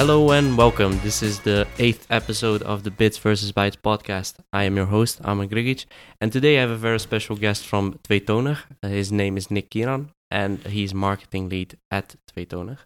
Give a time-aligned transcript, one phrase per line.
[0.00, 0.98] Hello and welcome.
[1.00, 3.52] This is the eighth episode of the Bits vs.
[3.52, 4.36] Bytes podcast.
[4.50, 5.84] I am your host, Aman Grigic,
[6.22, 8.56] and today I have a very special guest from Tweetonig.
[8.82, 12.78] Uh, his name is Nick Kiran, and he's marketing lead at Tweetonig.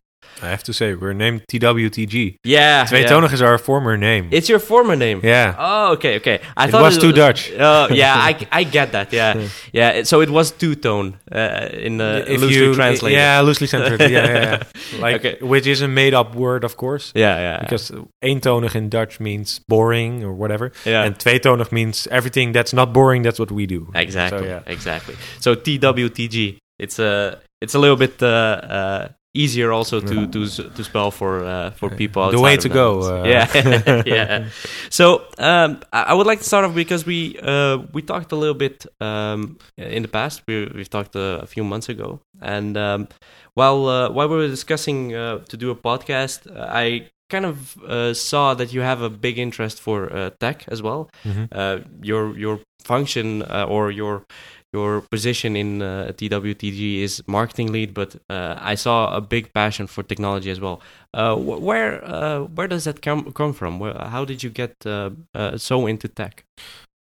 [0.43, 2.37] I have to say, we're named TWTG.
[2.45, 4.29] Yeah, Tweetonig is our former name.
[4.31, 5.21] It's your former name.
[5.23, 5.55] yeah.
[5.59, 6.41] Oh, okay, okay.
[6.57, 7.51] I It was too Dutch.
[7.59, 9.13] Oh, yeah, I, I get that.
[9.13, 9.91] Yeah, yeah.
[10.01, 13.17] it- So it was two tone uh, in the If loosely you- translated.
[13.17, 14.11] Yeah, loosely translated.
[14.11, 14.63] yeah, yeah, yeah.
[15.01, 15.37] Like, Okay.
[15.41, 17.13] which is a made-up word, of course.
[17.15, 17.61] yeah, yeah.
[17.61, 20.73] Because eentonig in Dutch means boring or whatever.
[20.85, 21.05] yeah.
[21.05, 23.91] And tweetonig means everything that's not boring, that's what we do.
[23.95, 24.41] Exactly.
[24.41, 24.63] So, yeah.
[24.67, 25.15] Exactly.
[25.41, 26.59] So TWTG.
[26.79, 31.45] It's a it's a little bit uh, uh, easier also to to to spell for
[31.45, 32.31] uh, for people.
[32.31, 33.29] The way to go, uh.
[33.29, 34.49] yeah, yeah.
[34.91, 38.55] So um, I would like to start off because we uh, we talked a little
[38.55, 40.43] bit um, in the past.
[40.47, 43.09] We we've talked uh, a few months ago, and um,
[43.55, 48.13] while uh, while we were discussing uh, to do a podcast, I kind of uh,
[48.15, 51.49] saw that you have a big interest for uh, tech as well Mhm.
[51.53, 54.23] uh, your your function uh, or your
[54.75, 59.87] your position in uh, TWTG is marketing lead, but uh, I saw a big passion
[59.87, 60.81] for technology as well.
[61.15, 63.79] Uh, wh- where uh, where does that come come from?
[63.79, 66.45] Where, how did you get uh, uh, so into tech?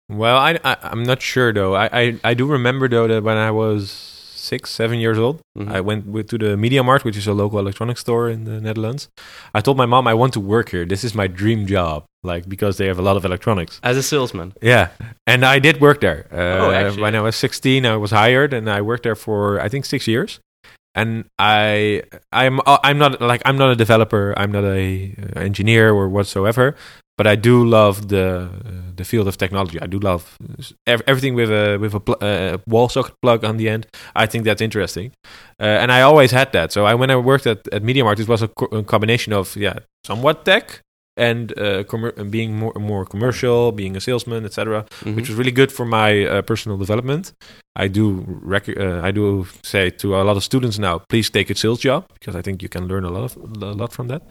[0.09, 1.73] Well, I, I, I'm not sure, though.
[1.73, 5.71] I, I, I do remember, though, that when I was six, seven years old, Mhm.
[5.71, 9.07] I went with, to the MediaMarkt, which is a local electronics store in the Netherlands.
[9.53, 10.85] I told my mom I want to work here.
[10.85, 13.79] This is my dream job, like because they have a lot of electronics.
[13.83, 14.53] As a salesman.
[14.61, 14.89] Yeah,
[15.27, 16.25] and I did work there.
[16.31, 17.01] Uh, Oh, actually.
[17.03, 20.07] when I was 16, I was hired, and I worked there for I think six
[20.07, 20.39] years.
[20.93, 22.03] And I,
[22.33, 24.33] I'm, uh, I'm not like I'm not a developer.
[24.35, 26.75] I'm not a uh, engineer or whatsoever.
[27.21, 28.25] But I do love the
[28.65, 29.77] uh, the field of technology.
[29.85, 30.21] I do love
[30.87, 33.83] ev- everything with a with a pl- uh, wall socket plug on the end.
[34.23, 35.11] I think that's interesting,
[35.63, 36.71] uh, and I always had that.
[36.71, 39.55] So I, when I worked at at MediaMarkt, it was a, co- a combination of
[39.55, 39.75] yeah,
[40.07, 40.81] somewhat tech
[41.17, 45.15] and uh, commer- and being more more commercial, being a salesman, etc Mhm.
[45.15, 47.33] which was really good for my uh, personal development.
[47.83, 48.05] I do
[48.53, 51.79] rec- uh, I do say to a lot of students now, please take a sales
[51.87, 53.31] job because I think you can learn a lot of,
[53.61, 54.21] a lot from that.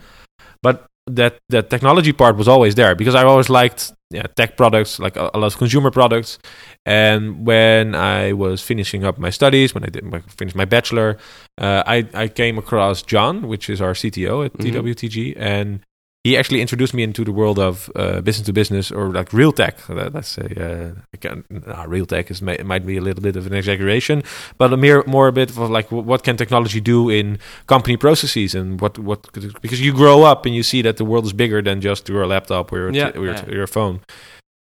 [0.63, 4.99] But that that technology part was always there because I always liked yeah, tech products,
[4.99, 6.39] like a, a lot of consumer products.
[6.85, 11.17] And when I was finishing up my studies, when I did my, finished my bachelor,
[11.59, 14.73] uh, I I came across John, which is our CTO at Mhm.
[14.73, 15.81] TWTG, and
[16.25, 19.53] he actually introduced me into the world of uh, business to business or like real
[19.53, 19.89] tech.
[19.89, 23.47] Let's say uh, I uh, real tech is may, might be a little bit of
[23.47, 24.23] an exaggeration,
[24.59, 28.55] but a mere more a bit of like what can technology do in company processes
[28.55, 29.33] and what what
[29.63, 32.27] because you grow up and you see that the world is bigger than just your
[32.27, 33.51] laptop or your, Yeah, or your, yeah.
[33.51, 34.01] your phone.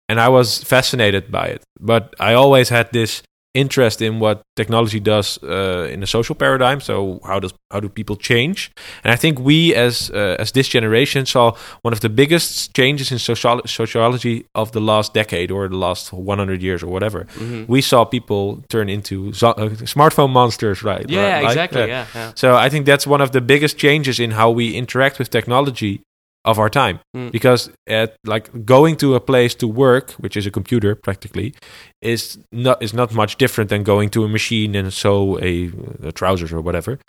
[0.10, 3.24] And I was fascinated by it, but I always had this
[3.56, 6.80] interest in what technology does uh, in the social paradigm.
[6.82, 8.70] So how does how do people change?
[9.04, 11.52] And I think we as uh, as this generation saw
[11.84, 16.12] one of the biggest changes in social sociology of the last decade or the last
[16.14, 17.26] 100 years or whatever.
[17.40, 17.68] Mhm.
[17.68, 21.06] We saw people turn into uh, smartphone monsters, right?
[21.10, 21.82] Yeah, Right, exactly.
[21.82, 21.88] yeah.
[21.88, 22.32] Yeah, yeah.
[22.36, 26.02] So I think that's one of the biggest changes in how we interact with technology
[26.46, 27.00] of our time.
[27.16, 27.32] Mm.
[27.32, 31.54] Because at like going to a place to work, which is a computer practically,
[32.02, 35.72] is not is not much different than going to a machine and sew a,
[36.04, 37.00] a trousers or whatever.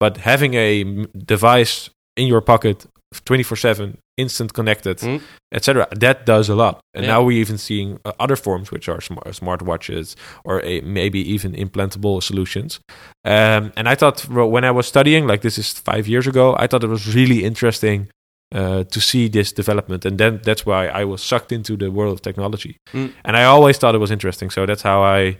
[0.00, 0.84] But having a
[1.26, 2.86] device in your pocket,
[3.24, 5.20] twenty four seven, instant connected, Mm.
[5.52, 5.86] etc.
[6.04, 6.80] That does a lot.
[6.94, 7.12] And Yeah.
[7.12, 11.52] now we're even seeing uh, other forms, which are smart smartwatches or a, maybe even
[11.54, 12.80] implantable solutions.
[13.24, 16.54] Um, and I thought well, when I was studying, like this is five years ago,
[16.62, 18.08] I thought it was really interesting
[18.52, 22.12] uh, to see this development, and then that's why I was sucked into the world
[22.12, 22.76] of technology.
[22.92, 23.12] Mm.
[23.24, 25.38] And I always thought it was interesting, so that's how I.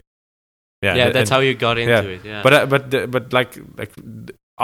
[0.83, 2.01] Yeah, th- that's how you got into yeah.
[2.01, 2.25] it.
[2.25, 2.43] Yeah.
[2.43, 3.93] But uh, but the, but like like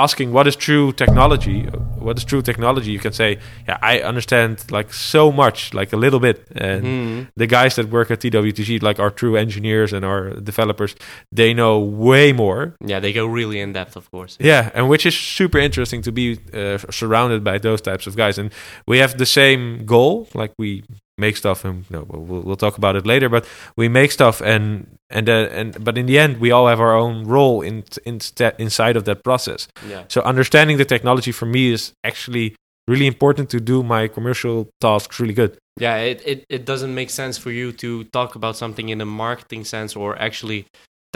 [0.05, 1.63] asking what is true technology,
[2.07, 2.91] what is true technology?
[2.93, 7.27] You can say, yeah, I understand like so much, like a little bit, and Mhm.
[7.37, 10.95] the guys that work at TWTG, like our true engineers and our developers,
[11.39, 12.75] they know way more.
[12.87, 14.37] yeah, they go really in depth, of course.
[14.41, 18.39] Yeah, and which is super interesting to be uh, surrounded by those types of guys.
[18.39, 18.51] And
[18.87, 20.83] we have the same goal, like we
[21.19, 23.29] make stuff, and no, we'll, we'll talk about it later.
[23.29, 26.81] But we make stuff, and and uh, and but in the end, we all have
[26.81, 28.21] our own role in, in
[28.59, 29.69] inside of that process.
[29.89, 30.05] Yeah.
[30.09, 32.57] So understanding the technology for me is actually
[32.89, 35.59] really important to do my commercial tasks really good.
[35.79, 39.05] Yeah, it, it, it doesn't make sense for you to talk about something in a
[39.05, 40.67] marketing sense or actually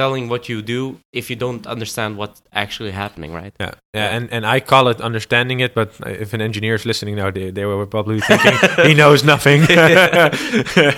[0.02, 0.81] telling what you do
[1.12, 3.54] if you don't understand what's actually happening, right?
[3.60, 5.75] Yeah, yeah, and and I call it understanding it.
[5.75, 5.88] But
[6.22, 8.54] if an engineer is listening now, they, they were probably thinking
[8.88, 9.60] he knows nothing,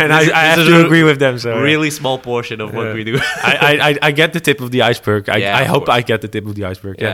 [0.00, 1.38] and I, I have This to agree with them.
[1.38, 2.94] So really small portion of what Yeah.
[2.98, 3.16] we do.
[3.42, 3.54] I,
[3.88, 5.28] I, I- get the tip of the iceberg.
[5.28, 5.98] I, Yeah, I hope course.
[5.98, 6.96] I get the tip of the iceberg.
[7.00, 7.08] Yeah.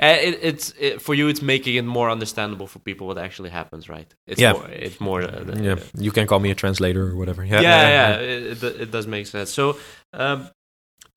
[0.00, 1.28] yeah, Uh, it, it's it, for you.
[1.28, 4.08] It's making it more understandable for people what actually happens, right?
[4.26, 4.52] It's Yeah.
[4.54, 5.20] more, it's more.
[5.22, 5.76] Uh, the- Yeah,
[6.06, 7.42] you can call me a translator or whatever.
[7.44, 8.10] Yeah, yeah, yeah,
[8.52, 9.50] It, it, it does make sense.
[9.52, 9.76] So,
[10.14, 10.48] um,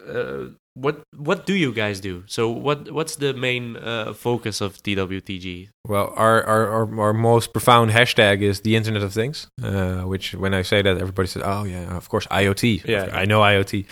[0.07, 2.23] uh, what what do you guys do?
[2.27, 5.69] So, what what's the main uh, focus of TWTG?
[5.85, 10.35] Well, our, our, our, our most profound hashtag is the Internet of Things, uh, which
[10.35, 12.85] when I say that, everybody says, oh, yeah, of course, IoT.
[12.85, 13.09] Yeah.
[13.11, 13.85] I know IoT.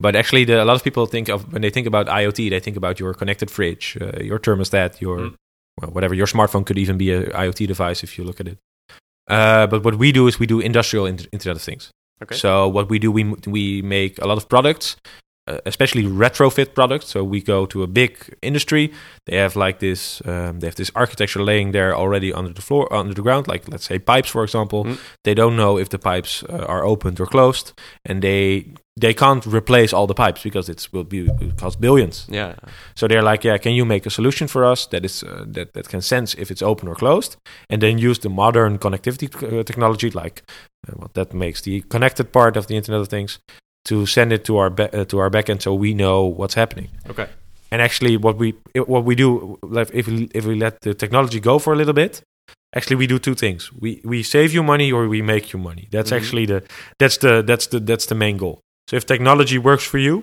[0.00, 2.60] But actually, the, a lot of people think of, when they think about IoT, they
[2.60, 5.34] think about your connected fridge, uh, your thermostat, your, Mm.
[5.80, 6.14] well, whatever.
[6.14, 8.58] Your smartphone could even be a IoT device if you look at it.
[9.28, 11.90] Uh, but what we do is we do industrial int- Internet of Things.
[12.22, 12.36] Okay.
[12.36, 14.96] So what we do, we we make a lot of products,
[15.46, 17.08] especially retrofit products.
[17.08, 18.92] So we go to a big industry.
[19.26, 22.92] They have like this, um, they have this architecture laying there already under the floor,
[22.92, 23.48] under the ground.
[23.48, 24.84] Like let's say pipes, for example.
[24.84, 24.98] Mm.
[25.24, 27.72] They don't know if the pipes uh, are opened or closed,
[28.04, 32.26] and they they can't replace all the pipes because it will be it cost billions.
[32.28, 32.54] Yeah,
[32.94, 35.72] So they're like, yeah, can you make a solution for us that is uh, that
[35.72, 37.36] that can sense if it's open or closed,
[37.68, 40.42] and then use the modern connectivity uh, technology, like
[40.88, 43.38] uh, what that makes the connected part of the Internet of Things,
[43.84, 46.88] to send it to our uh, to our backend so we know what's happening.
[47.10, 47.28] okay.
[47.70, 48.52] And actually, what we
[48.86, 51.94] what we do, like, if we, if we let the technology go for a little
[51.94, 52.20] bit,
[52.76, 55.88] actually we do two things: we we save you money or we make you money.
[55.90, 56.16] That's Mhm.
[56.18, 56.62] actually the
[56.98, 58.60] that's the that's the that's the main goal.
[58.88, 60.22] So if technology works for you,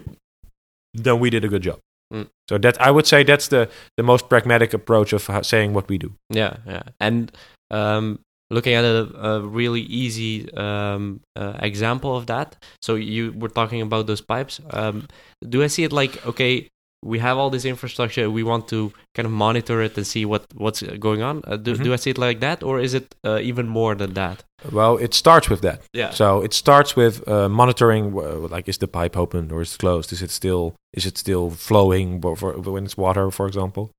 [0.94, 1.80] then we did a good job.
[2.14, 2.28] Mm.
[2.50, 3.68] So that I would say that's the
[3.98, 6.14] the most pragmatic approach of how, saying what we do.
[6.30, 6.84] Yeah, yeah.
[7.00, 7.32] And
[7.72, 8.20] um,
[8.51, 9.01] looking at a,
[9.31, 12.56] a really easy um, uh, example of that.
[12.81, 14.60] So you were talking about those pipes.
[14.72, 15.07] Um,
[15.48, 16.68] do I see it like okay?
[17.01, 18.30] We have all this infrastructure.
[18.30, 21.42] We want to kind of monitor it and see what what's going on.
[21.48, 21.84] Uh, do, Mhm.
[21.84, 24.44] do I see it like that, or is it uh, even more than that?
[24.72, 25.80] Well, it starts with that.
[25.94, 26.10] Yeah.
[26.12, 29.80] So it starts with uh, monitoring, uh, like is the pipe open or is it
[29.80, 30.12] closed?
[30.12, 33.92] Is it still is it still flowing for, when it's water, for example?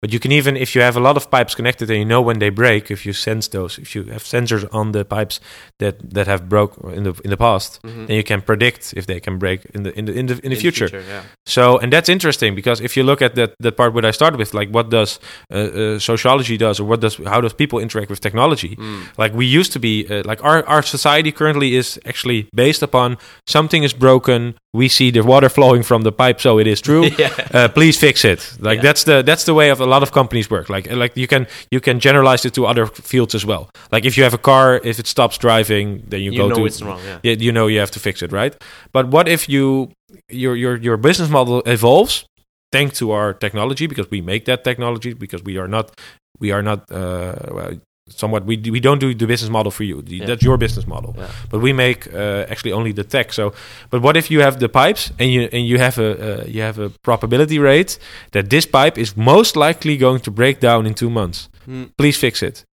[0.00, 2.20] But you can even, if you have a lot of pipes connected and you know
[2.22, 5.40] when they break, if you sense those, if you have sensors on the pipes
[5.80, 8.06] that that have broke in the in the past, Mhm.
[8.06, 10.50] then you can predict if they can break in the in the in the, in
[10.50, 10.88] the future.
[10.92, 11.22] yeah.
[11.46, 14.38] So, and that's interesting because if you look at that that part what I started
[14.38, 15.18] with, like what does
[15.52, 18.76] uh, uh, sociology does, or what does how does people interact with technology?
[18.76, 19.00] Mm.
[19.18, 23.16] Like we used to be, uh, like our our society currently is actually based upon
[23.46, 24.54] something is broken.
[24.72, 27.04] We see the water flowing from the pipe, so it is true.
[27.18, 27.30] yeah.
[27.54, 28.40] Uh, please fix it.
[28.60, 28.82] Like Yeah.
[28.92, 30.68] that's the that's the way of a lot of companies work.
[30.68, 33.70] Like like you can you can generalize it to other fields as well.
[33.92, 36.54] Like if you have a car, if it stops driving, then you, You, go know
[36.56, 37.00] to it's wrong.
[37.04, 37.18] Yeah.
[37.22, 38.54] yeah, you know you have to fix it, right?
[38.92, 39.90] But what if you
[40.28, 42.24] your your your business model evolves
[42.72, 45.98] thanks to our technology because we make that technology because we are not
[46.40, 47.72] we are not uh, well,
[48.10, 50.02] somewhat we we don't do the business model for you.
[50.06, 50.26] Yeah.
[50.26, 51.14] That's your business model.
[51.18, 51.28] Yeah.
[51.50, 53.32] But we make uh, actually only the tech.
[53.32, 53.52] So,
[53.90, 56.62] but what if you have the pipes and you and you have a uh, you
[56.62, 57.98] have a probability rate
[58.30, 61.48] that this pipe is most likely going to break down in two months?
[61.66, 61.90] Mm.
[61.96, 62.64] Please fix it.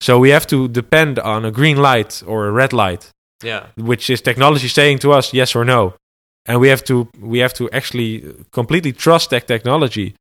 [0.00, 3.10] So we have to depend on a green light or a red light
[3.44, 3.66] Yeah.
[3.76, 5.94] which is technology saying to us yes or no
[6.46, 10.14] and we have to we have to actually completely trust that technology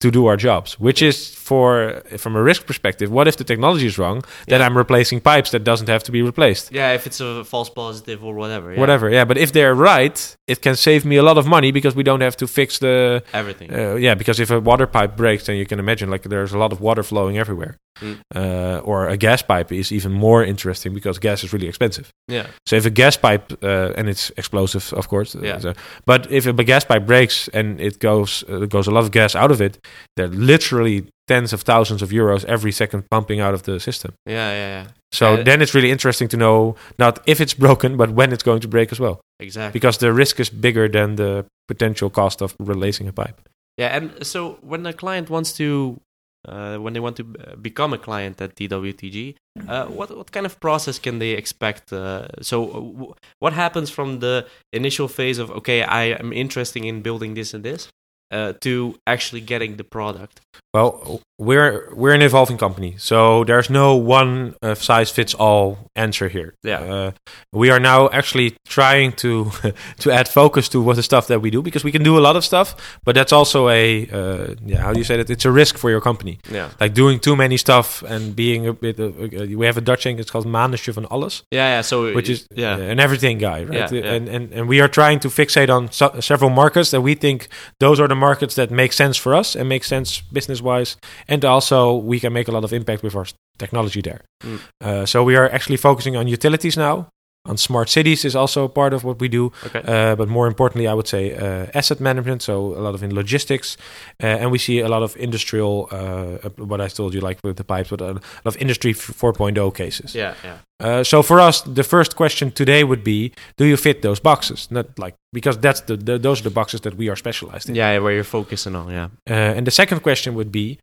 [0.00, 3.86] to do our jobs which is for from a risk perspective what if the technology
[3.86, 4.66] is wrong then Yeah.
[4.66, 6.94] i'm replacing pipes that doesn't have to be replaced Yeah.
[6.94, 8.72] If it's a false positive or whatever.
[8.72, 8.80] Yeah.
[8.80, 11.94] whatever yeah but if they're right it can save me a lot of money because
[11.94, 13.68] we don't have to fix the Everything.
[13.72, 16.58] uh, yeah because if a water pipe breaks then you can imagine like there's a
[16.58, 18.16] lot of water flowing everywhere Mm.
[18.34, 22.46] uh, or a gas pipe is even more interesting because gas is really expensive yeah.
[22.68, 25.34] so if a gas pipe uh, and it's explosive, of course.
[25.38, 25.58] uh, Yeah.
[25.60, 25.74] so-
[26.06, 29.34] but if a gas pipe breaks and it goes uh, goes a lot of gas
[29.34, 29.78] out of it,
[30.16, 34.12] there are literally tens of thousands of euros every second pumping out of the system.
[34.26, 34.50] Yeah.
[34.52, 34.68] Yeah.
[34.82, 34.86] Yeah.
[35.12, 38.42] So Uh, then it's really interesting to know not if it's broken, but when it's
[38.44, 39.72] going to break as well, Exactly.
[39.80, 43.40] because the risk is bigger than the potential cost of replacing a pipe.
[43.78, 46.00] Yeah, and so when a client wants to,
[46.48, 49.34] uh, when they want to uh, become a client at TWTG,
[49.68, 51.92] uh, what what kind of process can they expect?
[51.92, 56.84] Uh, so, uh, w- what happens from the initial phase of okay, I am interested
[56.84, 57.88] in building this and this,
[58.30, 60.40] uh, to actually getting the product?
[60.72, 66.28] Well, we're we're an evolving company, so there's no one uh, size fits all answer
[66.28, 66.54] here.
[66.62, 66.80] Yeah.
[66.80, 67.10] Uh,
[67.50, 69.50] we are now actually trying to
[70.00, 72.20] to add focus to what the stuff that we do because we can do a
[72.20, 75.30] lot of stuff, but that's also a uh, yeah how do you say that?
[75.30, 76.38] It's a risk for your company.
[76.50, 76.68] Yeah.
[76.78, 79.00] Like doing too many stuff and being a bit.
[79.00, 81.82] Of, uh, we have a Dutch saying it's called manusje van alles, Yeah, yeah.
[81.82, 83.90] So which is yeah, uh, an everything guy, right?
[83.92, 84.12] Yeah, yeah.
[84.14, 87.48] And, and and we are trying to fixate on so- several markets that we think
[87.78, 90.96] those are the markets that make sense for us and make sense business wise,
[91.30, 93.26] and also we can make a lot of impact with our
[93.58, 94.20] technology there.
[94.42, 94.60] Mm.
[94.84, 97.08] Uh, so we are actually focusing on utilities now.
[97.46, 99.80] On smart cities is also part of what we do, okay.
[99.86, 102.42] uh, but more importantly, I would say uh, asset management.
[102.42, 103.78] So a lot of in logistics,
[104.22, 105.88] uh, and we see a lot of industrial.
[105.90, 109.14] Uh, what I told you, like with the pipes, but a lot of industry f-
[109.18, 110.14] 4.0 cases.
[110.14, 110.58] yeah, yeah.
[110.80, 114.68] Uh, so for us, the first question today would be: Do you fit those boxes?
[114.70, 117.74] Not like because that's the, the those are the boxes that we are specialized in.
[117.74, 119.08] Yeah, where you're focusing on, yeah.
[119.26, 120.78] Uh, and the second question would be: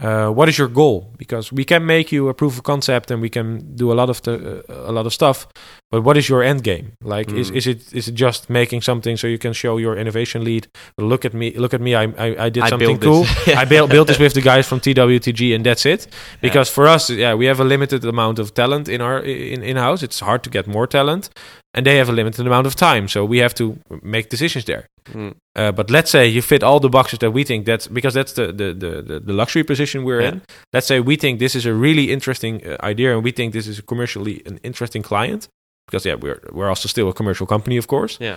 [0.00, 1.12] uh, What is your goal?
[1.16, 4.10] Because we can make you a proof of concept, and we can do a lot
[4.10, 5.46] of the uh, a lot of stuff.
[5.92, 6.92] But what is your end game?
[7.02, 7.56] Like, is, Mm.
[7.56, 10.68] is it is it just making something so you can show your innovation lead?
[10.96, 11.50] Look at me!
[11.56, 11.90] Look at me!
[11.94, 13.24] I I, I did I something cool.
[13.62, 16.06] I built built this with the guys from TWTG, and that's it.
[16.40, 19.76] Because for us, yeah, we have a limited amount of talent in our in in
[19.76, 20.04] house.
[20.04, 21.28] It's hard to get more talent,
[21.74, 23.08] and they have a limited amount of time.
[23.08, 23.64] So we have to
[24.02, 24.82] make decisions there.
[25.12, 25.34] Mm.
[25.58, 28.32] Uh, but let's say you fit all the boxes that we think that's because that's
[28.32, 30.32] the the the, the, luxury position we're Yeah.
[30.32, 30.40] in.
[30.72, 33.66] Let's say we think this is a really interesting uh, idea, and we think this
[33.66, 35.48] is a commercially an interesting client.
[35.90, 38.18] Because yeah, we're we're also still a commercial company, of course.
[38.20, 38.36] Yeah.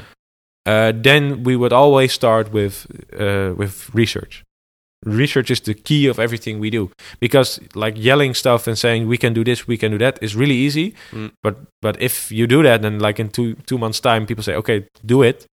[0.65, 2.87] Uh, then we would always start with
[3.19, 4.43] uh, with research.
[5.05, 9.17] Research is the key of everything we do because like yelling stuff and saying we
[9.17, 10.95] can do this, we can do that is really easy.
[11.11, 11.31] Mm.
[11.43, 14.55] But but if you do that, then like in two two months time, people say
[14.55, 15.45] okay, do it,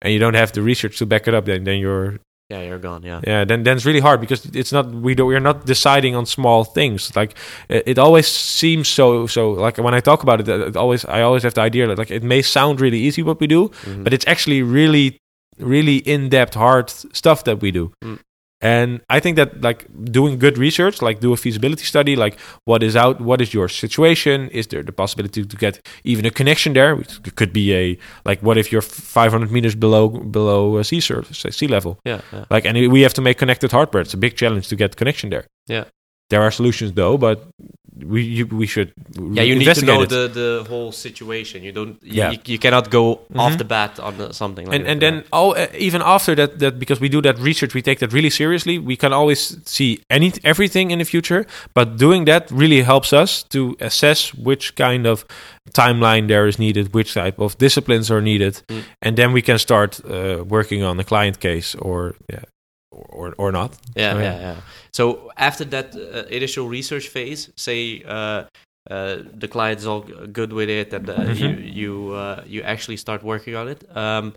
[0.00, 1.44] and you don't have the research to back it up.
[1.46, 3.20] Then then you're Yeah, you're gone, yeah.
[3.26, 6.26] yeah then then it's really hard because it's not we do we're not deciding on
[6.26, 7.34] small things like
[7.68, 11.22] it, it always seems so so like when i talk about it, it always i
[11.22, 14.04] always have the idea that like it may sound really easy what we do Mhm.
[14.04, 15.16] but it's actually really
[15.58, 18.18] really in-depth hard stuff that we do Mm.
[18.62, 22.82] And i think that like doing good research like do a feasibility study like what
[22.82, 26.72] is out what is your situation is there the possibility to get even a connection
[26.72, 31.44] there which could be a like what if you're 500 meters below below sea surface
[31.50, 32.44] sea level yeah, yeah.
[32.50, 34.02] like, and we have to make connected hardware.
[34.02, 35.46] It's a big challenge to get connection there.
[35.66, 35.84] Yeah.
[36.30, 37.48] There are solutions though, but
[37.94, 38.92] we you, we should
[39.36, 40.08] Yeah, you need to know it.
[40.08, 41.62] the, the whole situation.
[41.62, 41.98] You don't.
[42.02, 42.30] Yeah.
[42.32, 43.58] You, you cannot go off Mhm.
[43.58, 44.90] the bat on the, something like and that.
[44.92, 47.98] and then all uh, even after that that because we do that research, we take
[47.98, 48.78] that really seriously.
[48.78, 51.44] We can always see any everything in the future,
[51.74, 55.24] but doing that really helps us to assess which kind of
[55.72, 58.82] timeline there is needed, which type of disciplines are needed, Mm.
[59.02, 62.44] and then we can start uh, working on a client case or yeah
[62.90, 63.70] or or not.
[63.96, 64.56] Yeah, So, yeah, yeah.
[64.94, 68.44] So after that uh, initial research phase, say uh,
[68.90, 70.00] uh, the client is all
[70.32, 71.38] good with it, and uh, Mhm.
[71.40, 71.48] you
[71.82, 73.84] you uh, you actually start working on it.
[73.96, 74.34] Um,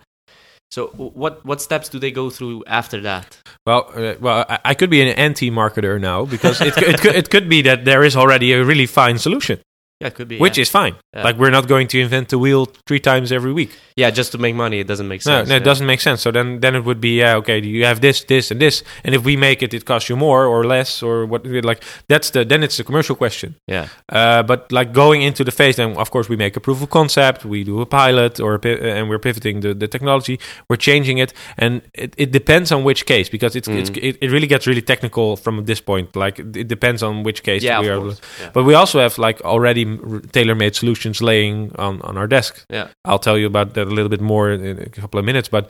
[0.72, 3.38] so what what steps do they go through after that?
[3.66, 7.16] Well, uh, well, I, I could be an anti-marketer now because it, c- it, could,
[7.16, 9.60] it could be that there is already a really fine solution,
[10.02, 10.38] Yeah, it could be.
[10.40, 10.64] which yeah.
[10.64, 10.96] is fine.
[11.14, 11.24] Yeah.
[11.24, 13.72] Like we're not going to invent the wheel three times every week.
[13.96, 15.48] yeah, just to make money, it doesn't make sense.
[15.50, 15.64] no, it yeah.
[15.64, 16.22] doesn't make sense.
[16.22, 17.60] So then, then it would be yeah, okay.
[17.62, 20.46] You have this, this, and this, and if we make it, it costs you more
[20.46, 21.46] or less or what?
[21.46, 23.56] Like that's the then it's the commercial question.
[23.68, 26.82] Yeah, Uh, but like going into the phase, then of course we make a proof
[26.82, 29.88] of concept, we do a pilot, or a pi- uh, and we're pivoting the, the
[29.88, 34.04] technology, we're changing it, and it, it depends on which case because it's, it's Mm.
[34.04, 36.16] it, it really gets really technical from this point.
[36.16, 38.52] Like it it depends on which case yeah, we of are.
[38.54, 39.85] But we also have like already
[40.32, 42.66] tailor made solutions laying on on our desk.
[42.70, 42.88] Yeah.
[43.04, 45.50] I'll tell you about that a little bit more in, in a couple of minutes,
[45.50, 45.70] but.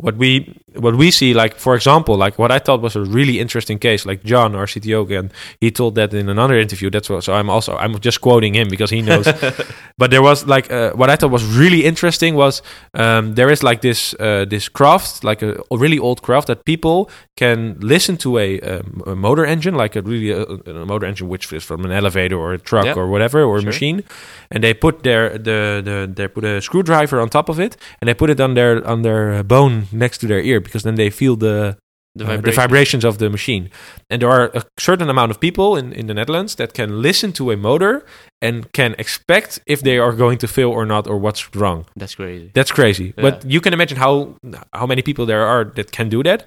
[0.00, 3.38] What we what we see, like for example, like what I thought was a really
[3.40, 5.30] interesting case, like John, our CTO, again,
[5.60, 6.90] he told that in another interview.
[6.90, 7.24] That's what.
[7.24, 9.26] So I'm also I'm just quoting him because he knows
[9.98, 12.62] but there was like uh, what I thought was really interesting was
[12.94, 16.64] um, there is like this uh, this craft like a, a really old craft that
[16.64, 21.06] people can listen to a, um, a motor engine like a really uh, a motor
[21.06, 22.94] engine which is from an elevator or a truck Yeah.
[22.96, 24.02] or whatever or a machine
[24.50, 28.08] and they put their the, the they put a screwdriver on top of it and
[28.08, 31.10] they put it on their on their bone next to their ear because then they
[31.10, 31.76] feel the
[32.14, 33.70] the, uh, the vibrations of the machine.
[34.08, 37.32] And there are a certain amount of people in, in the Netherlands that can listen
[37.34, 38.04] to a motor
[38.42, 41.86] and can expect if they are going to fail or not or what's wrong.
[41.96, 42.50] That's crazy.
[42.52, 43.14] That's crazy.
[43.16, 43.22] Yeah.
[43.22, 44.34] But you can imagine how
[44.72, 46.46] how many people there are that can do that.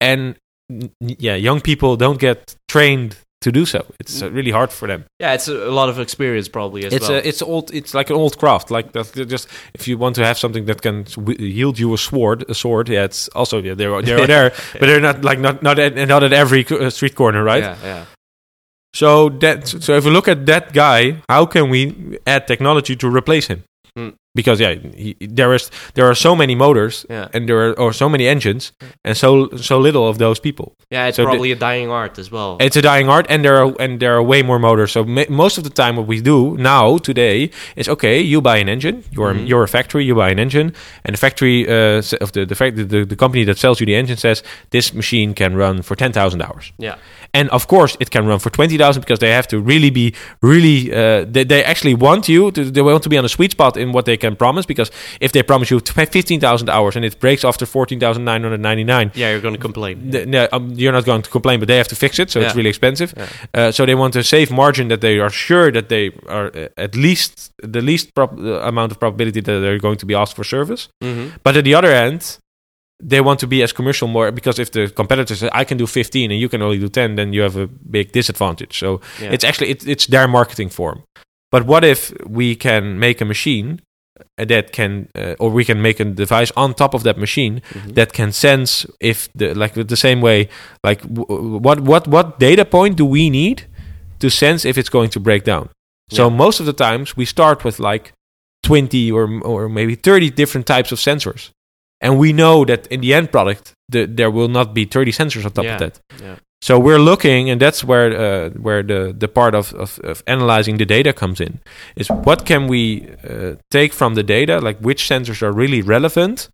[0.00, 0.36] And
[1.00, 3.86] yeah, young people don't get trained to do so.
[4.00, 5.04] It's uh, really hard for them.
[5.20, 7.18] Yeah, it's a, lot of experience probably as It's well.
[7.18, 7.72] a, it's old.
[7.72, 8.70] It's like an old craft.
[8.70, 9.12] Like that.
[9.12, 11.06] that Just if you want to have something that can
[11.38, 12.88] yield you a sword, a sword.
[12.88, 13.74] Yeah, it's also yeah.
[13.74, 17.14] They're they're there, but they're not like not not at, not at every uh, street
[17.14, 17.62] corner, right?
[17.62, 18.04] Yeah, yeah.
[18.94, 23.08] So that so if we look at that guy, how can we add technology to
[23.08, 23.62] replace him?
[23.96, 24.10] Hmm.
[24.34, 27.26] Because yeah, he, there is there are so many motors Yeah.
[27.34, 28.72] and there are or so many engines
[29.04, 30.76] and so so little of those people.
[30.92, 32.56] Yeah, it's So the- probably a dying art as well.
[32.60, 34.92] It's a dying art, and there are and there are way more motors.
[34.92, 38.20] So ma- most of the time, what we do now today is okay.
[38.20, 39.02] You buy an engine.
[39.10, 39.48] You're Mhm.
[39.48, 40.04] you're a factory.
[40.04, 40.72] You buy an engine,
[41.04, 43.96] and the factory uh, of the the, fact, the the company that sells you the
[43.96, 46.72] engine says this machine can run for ten thousand hours.
[46.78, 46.94] yeah.
[47.34, 50.14] And of course, it can run for twenty thousand because they have to really be
[50.42, 50.90] really.
[50.92, 52.70] Uh, they, they actually want you to.
[52.70, 55.32] They want to be on a sweet spot in what they can promise because if
[55.32, 58.84] they promise you fifteen thousand hours and it breaks after fourteen thousand nine hundred ninety
[58.84, 60.10] nine, Yeah, you're going to complain.
[60.10, 62.40] th- no, um, you're not going to complain, but they have to fix it, so
[62.40, 63.12] it's really expensive.
[63.16, 63.26] Yeah.
[63.54, 66.68] Uh, so they want to save margin that they are sure that they are uh,
[66.76, 70.34] at least the least prob- uh, amount of probability that they're going to be asked
[70.36, 70.88] for service.
[71.02, 72.38] hmm But at the other end,
[73.00, 75.86] they want to be as commercial more because if the competitor says I can do
[75.86, 78.78] 15 and you can only do 10, then you have a big disadvantage.
[78.78, 79.32] So Yeah.
[79.32, 81.02] it's actually it, it's their marketing form.
[81.52, 83.80] But what if we can make a machine
[84.36, 87.62] uh, that can, uh, or we can make a device on top of that machine
[87.72, 87.94] Mhm.
[87.94, 90.48] that can sense if the like the same way
[90.84, 93.62] like w- what what what data point do we need
[94.18, 95.68] to sense if it's going to break down
[96.10, 96.36] so Yeah.
[96.36, 98.12] most of the times we start with like
[98.64, 101.50] 20 or or maybe 30 different types of sensors
[102.00, 105.44] and we know that in the end product the, there will not be 30 sensors
[105.44, 105.74] on top Yeah.
[105.74, 106.36] of that Yeah.
[106.62, 110.78] so we're looking and that's where uh, where the the part of, of of analyzing
[110.78, 111.60] the data comes in
[111.96, 112.82] is what can we
[113.28, 116.48] uh, take from the data like which sensors are really relevant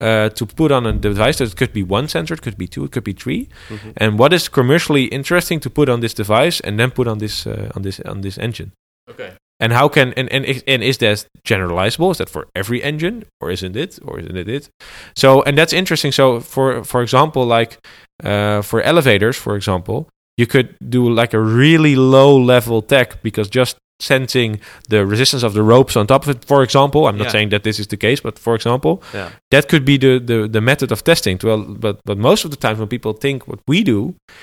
[0.00, 2.84] uh, to put on a device that could be one sensor it could be two
[2.84, 3.92] it could be 3 Mhm.
[3.96, 7.46] and what is commercially interesting to put on this device and then put on this
[7.46, 8.70] uh, on this on this engine
[9.10, 9.32] Okay.
[9.62, 12.10] And how can and, and is- and is that generalizable?
[12.10, 14.68] Is that for every engine or isn't it or isn't it it?
[15.16, 16.12] So and that's interesting.
[16.12, 17.78] So for for example like
[18.24, 20.08] uh, for elevators for example
[20.40, 23.76] you could do like a really low level tech because just
[24.10, 24.50] sensing
[24.92, 27.36] the resistance of the ropes on top of it for example i'm not Yeah.
[27.36, 29.28] saying that this is the case but for example Yeah.
[29.54, 31.36] that could be the, the, the method of testing.
[31.48, 33.98] Well, but but most of the time when people think what we do,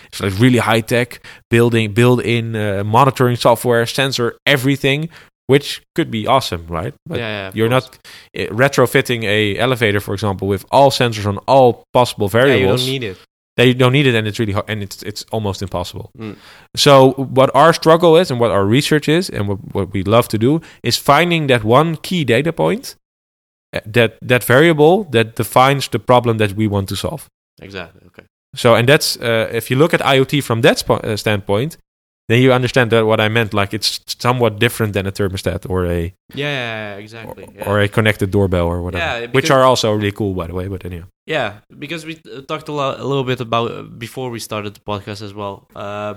[0.07, 1.09] it's like really high tech
[1.55, 5.09] building, build in uh, monitoring software, sensor everything,
[5.47, 6.93] which could be awesome, right?
[7.09, 7.85] But yeah, you're course.
[7.85, 7.99] not
[8.39, 12.81] uh, retrofitting a elevator, for example, with all sensors on all possible Yeah, you variables.
[12.81, 13.17] don't need it.
[13.59, 16.11] They don't need it, and it's really hard, and it's it's almost impossible.
[16.17, 16.35] Mm.
[16.75, 20.27] So what our struggle is, and what our research is, and what, what we love
[20.29, 22.95] to do, is finding that one key data point,
[23.73, 27.27] uh, that that variable that defines the problem that we want to solve.
[27.61, 28.01] Exactly.
[28.07, 28.23] Okay.
[28.55, 31.77] So, and that's uh, if you look at IoT from that spo- uh, standpoint,
[32.29, 33.53] then you understand that what I meant.
[33.53, 37.43] Like it's somewhat different than a thermostat or a Yeah, exactly.
[37.45, 37.69] or, yeah.
[37.69, 40.67] or a connected doorbell or whatever, Yeah, which are also really cool, by the way.
[40.67, 41.49] But anyhow, Yeah,
[41.85, 42.13] because we
[42.47, 45.67] talked a, lot, a little bit about uh, before we started the podcast as well.
[45.75, 46.13] Uh,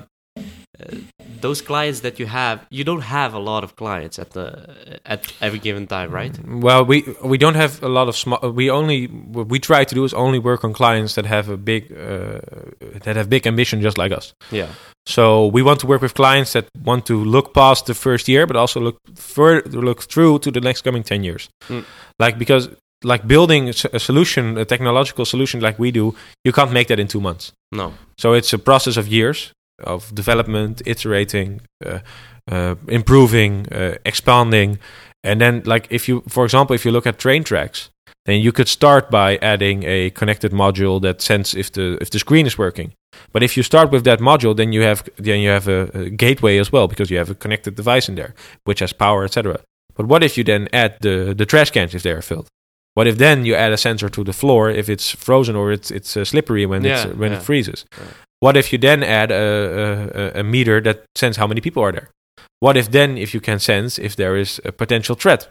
[0.81, 0.97] uh,
[1.41, 5.33] those clients that you have, you don't have a lot of clients at the at
[5.41, 6.39] every given time, right?
[6.47, 8.39] Well, we we don't have a lot of small.
[8.53, 11.57] We only what we try to do is only work on clients that have a
[11.57, 12.41] big uh,
[13.05, 14.35] that have big ambition, just like us.
[14.51, 14.69] Yeah,
[15.07, 18.47] So we want to work with clients that want to look past the first year,
[18.47, 21.49] but also look further, look through to the next coming ten years.
[21.69, 21.85] Mm.
[22.19, 22.71] Like because
[23.05, 27.09] like building a solution, a technological solution like we do, you can't make that in
[27.09, 27.53] two months.
[27.73, 29.53] no, So it's a process of years
[29.85, 32.01] of development, iterating, uh,
[32.51, 34.79] uh, improving, uh, expanding,
[35.25, 37.91] and then like if you, for example, if you look at train tracks,
[38.27, 42.19] then you could start by adding a connected module that sends if the if the
[42.19, 42.93] screen is working.
[43.33, 46.11] But if you start with that module, then you have then you have a, a
[46.11, 49.61] gateway as well because you have a connected device in there which has power, etc.
[49.95, 52.49] But what if you then add the the trash cans if they are filled?
[52.95, 55.91] What if then you add a sensor to the floor if it's frozen or it's
[55.91, 57.39] it's uh, slippery when Yeah, it's when yeah.
[57.39, 57.85] it freezes?
[58.43, 61.93] What if you then add a, a, a meter that sense how many people are
[61.93, 62.09] there?
[62.59, 65.49] What if then if you can sense if there is a potential threat,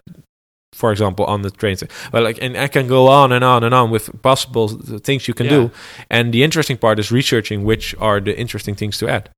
[0.73, 1.77] for example, on the train?
[2.11, 4.67] Well, like, and I can go on and on and on with possible
[5.07, 5.57] things you can Yeah.
[5.57, 5.71] do.
[6.09, 9.29] And the interesting part is researching which are the interesting things to add.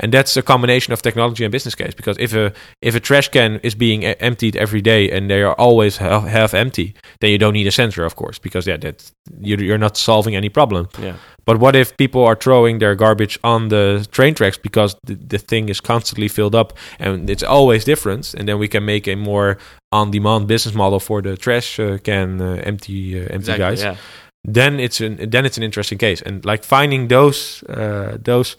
[0.00, 1.94] And that's a combination of technology and business case.
[1.94, 2.52] Because if a
[2.82, 6.52] if a trash can is being emptied every day and they are always half, half
[6.52, 9.96] empty, then you don't need a sensor, of course, because yeah, that you, you're not
[9.96, 10.88] solving any problem.
[10.98, 15.14] yeah, But what if people are throwing their garbage on the train tracks because the,
[15.14, 18.34] the thing is constantly filled up and it's always different?
[18.34, 19.58] And then we can make a more
[19.92, 23.64] on-demand business model for the trash uh, can uh, empty uh, empty exactly.
[23.64, 23.82] guys.
[23.82, 23.96] Yeah,
[24.42, 26.20] Then it's an then it's an interesting case.
[26.20, 28.56] And like finding those uh, those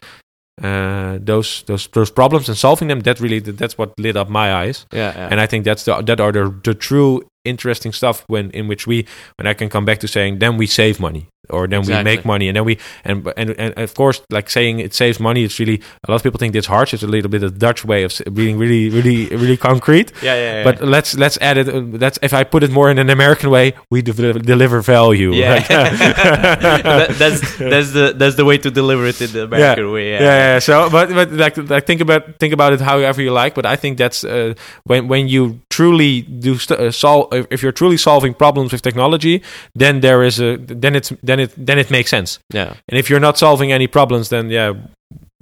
[0.62, 3.02] uh, those those those problems and solving them.
[3.02, 4.86] That really that's what lit up my eyes.
[4.91, 5.28] Yeah, yeah.
[5.32, 8.88] And I think that's the that are the the true interesting stuff when in which
[8.88, 9.06] we
[9.38, 12.25] when I can come back to saying then we save money or then we make
[12.25, 15.60] money and then we and, and and of course like saying it saves money it's
[15.60, 18.03] really a lot of people think it's harsh it's a little bit a Dutch way
[18.03, 20.63] of being really really really concrete yeah, yeah, yeah.
[20.63, 23.49] but let's let's add it uh, that's if I put it more in an American
[23.49, 25.67] way we de- deliver value yeah, right?
[26.25, 30.12] That- that's that's the that's the way to deliver it in the American way.
[30.12, 30.60] yeah, yeah.
[30.60, 33.53] So, but but like like think about think about it however you like.
[33.55, 34.53] But I think that's uh,
[34.84, 38.81] when when you truly do st- uh, solve if- if you're truly solving problems with
[38.81, 39.41] technology,
[39.75, 42.39] then there is a then it's then it then it makes sense.
[42.54, 44.74] yeah, And if you're not solving any problems, then yeah.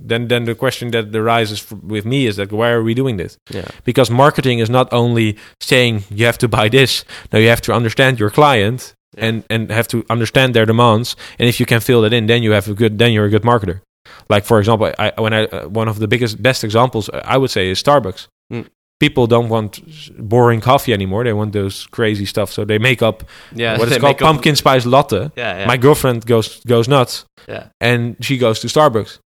[0.06, 3.18] Then, then the question that arises f- with me is that why are we doing
[3.18, 3.38] this?
[3.50, 7.06] yeah, Because marketing is not only saying you have to buy this.
[7.32, 9.26] No, you have to understand your client Yeah.
[9.28, 11.16] and and have to understand their demands.
[11.40, 12.98] And if you can fill that in, then you have a good.
[12.98, 13.80] Then you're a good marketer.
[14.30, 17.38] Like for example, I when I uh, one of the biggest best examples uh, I
[17.38, 18.28] would say is Starbucks.
[19.00, 19.82] People don't want
[20.18, 21.24] boring coffee anymore.
[21.24, 22.52] They want those crazy stuff.
[22.52, 23.78] So they make up yeah.
[23.78, 25.32] what is called up- pumpkin spice latte.
[25.36, 29.20] Yeah, yeah, My girlfriend goes goes nuts yeah, and she goes to Starbucks.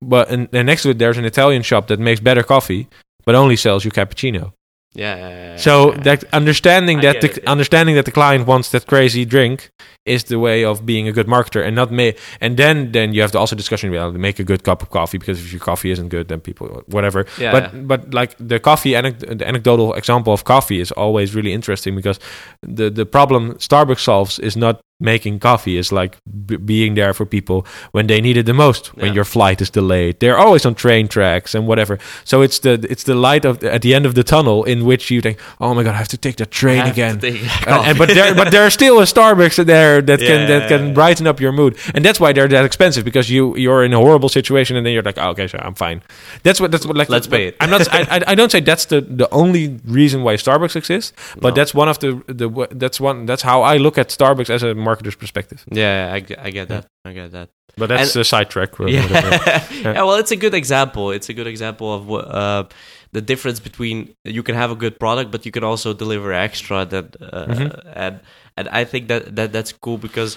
[0.00, 2.88] But and, and next to it, there's an Italian shop that makes better coffee,
[3.24, 4.52] but only sells you cappuccino.
[4.94, 8.70] Yeah, yeah, yeah, So that understanding I that the it, understanding that the client wants
[8.72, 9.70] that crazy drink
[10.04, 12.14] is the way of being a good marketer, and not me.
[12.40, 15.16] And then then you have the also discussion about make a good cup of coffee
[15.16, 17.24] because if your coffee isn't good, then people whatever.
[17.38, 21.52] Yeah, but but like the coffee anec- the anecdotal example of coffee is always really
[21.54, 22.20] interesting because
[22.62, 27.26] the the problem Starbucks solves is not making coffee is like b- being there for
[27.26, 29.14] people when they need it the most when Yeah.
[29.18, 33.04] your flight is delayed they're always on train tracks and whatever so it's the it's
[33.04, 35.82] the light of at the end of the tunnel in which you think oh my
[35.82, 37.18] god i have to take that train again
[37.66, 40.82] Uh, and but there but there's still a starbucks there that can that yeah, can
[40.88, 40.94] yeah.
[40.94, 43.98] brighten up your mood and that's why they're that expensive because you you're in a
[44.04, 46.00] horrible situation and then you're like oh, okay so i'm fine
[46.44, 47.56] that's what that's what like Let's pay it.
[47.60, 49.64] i'm not I, I- I don't say that's the the only
[50.00, 51.12] reason why starbucks exists
[51.44, 51.54] but No.
[51.58, 52.10] that's one of the
[52.42, 52.48] the
[52.82, 56.38] that's one that's how i look at starbucks as a marketer's perspective yeah, I, get-
[56.46, 56.84] I get that.
[57.04, 57.48] I get that.
[57.76, 59.64] but that's a sidetrack or Yeah.
[59.72, 61.10] yeah, well, it's a good example.
[61.16, 62.64] It's a good example of what uh,
[63.12, 66.84] the difference between you can have a good product, but you can also deliver extra.
[66.84, 67.70] That uh, Mhm.
[68.04, 68.14] and
[68.58, 70.36] and I think that, that that's cool because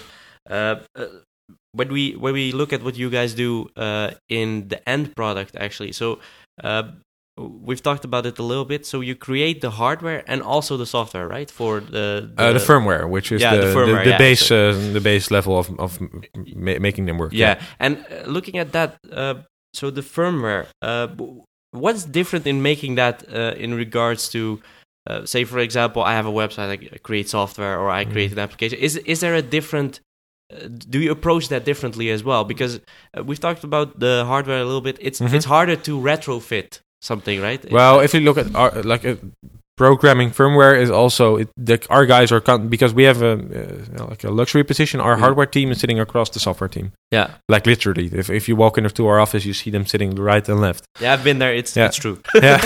[0.50, 1.06] uh, uh,
[1.78, 5.52] when we when we look at what you guys do uh, in the end product,
[5.66, 6.18] actually, so.
[7.38, 8.86] Uh, We've talked about it a little bit.
[8.86, 11.50] So you create the hardware and also the software, right?
[11.50, 14.50] For the Uh, the firmware, which is Yeah, the, the the, firmware, the yeah, base,
[14.50, 17.32] uh, the base level of of ma- making them work.
[17.32, 19.34] yeah, and uh, looking at that uh,
[19.74, 21.06] so the firmware uh,
[21.72, 24.40] what's different in making that uh, in regards to
[25.10, 28.38] uh, say for example i have a website i create software or i create an
[28.38, 30.00] application is is there a different
[30.54, 34.60] uh, do you approach that differently as well because uh, we've talked about the hardware
[34.60, 35.34] a little bit it's Mhm.
[35.36, 39.16] it's harder to retrofit something right Well, if you look at our, like uh,
[39.76, 44.06] programming firmware is also it, the, our guys are con- because we have a uh,
[44.10, 45.00] like a luxury position.
[45.00, 45.20] Our Mm.
[45.20, 48.06] hardware team is sitting across the software team, yeah like literally.
[48.12, 50.82] If if you walk into our office, you see them sitting right and left.
[51.02, 51.88] yeah i've been there it's Yeah.
[51.88, 52.60] it's true yeah.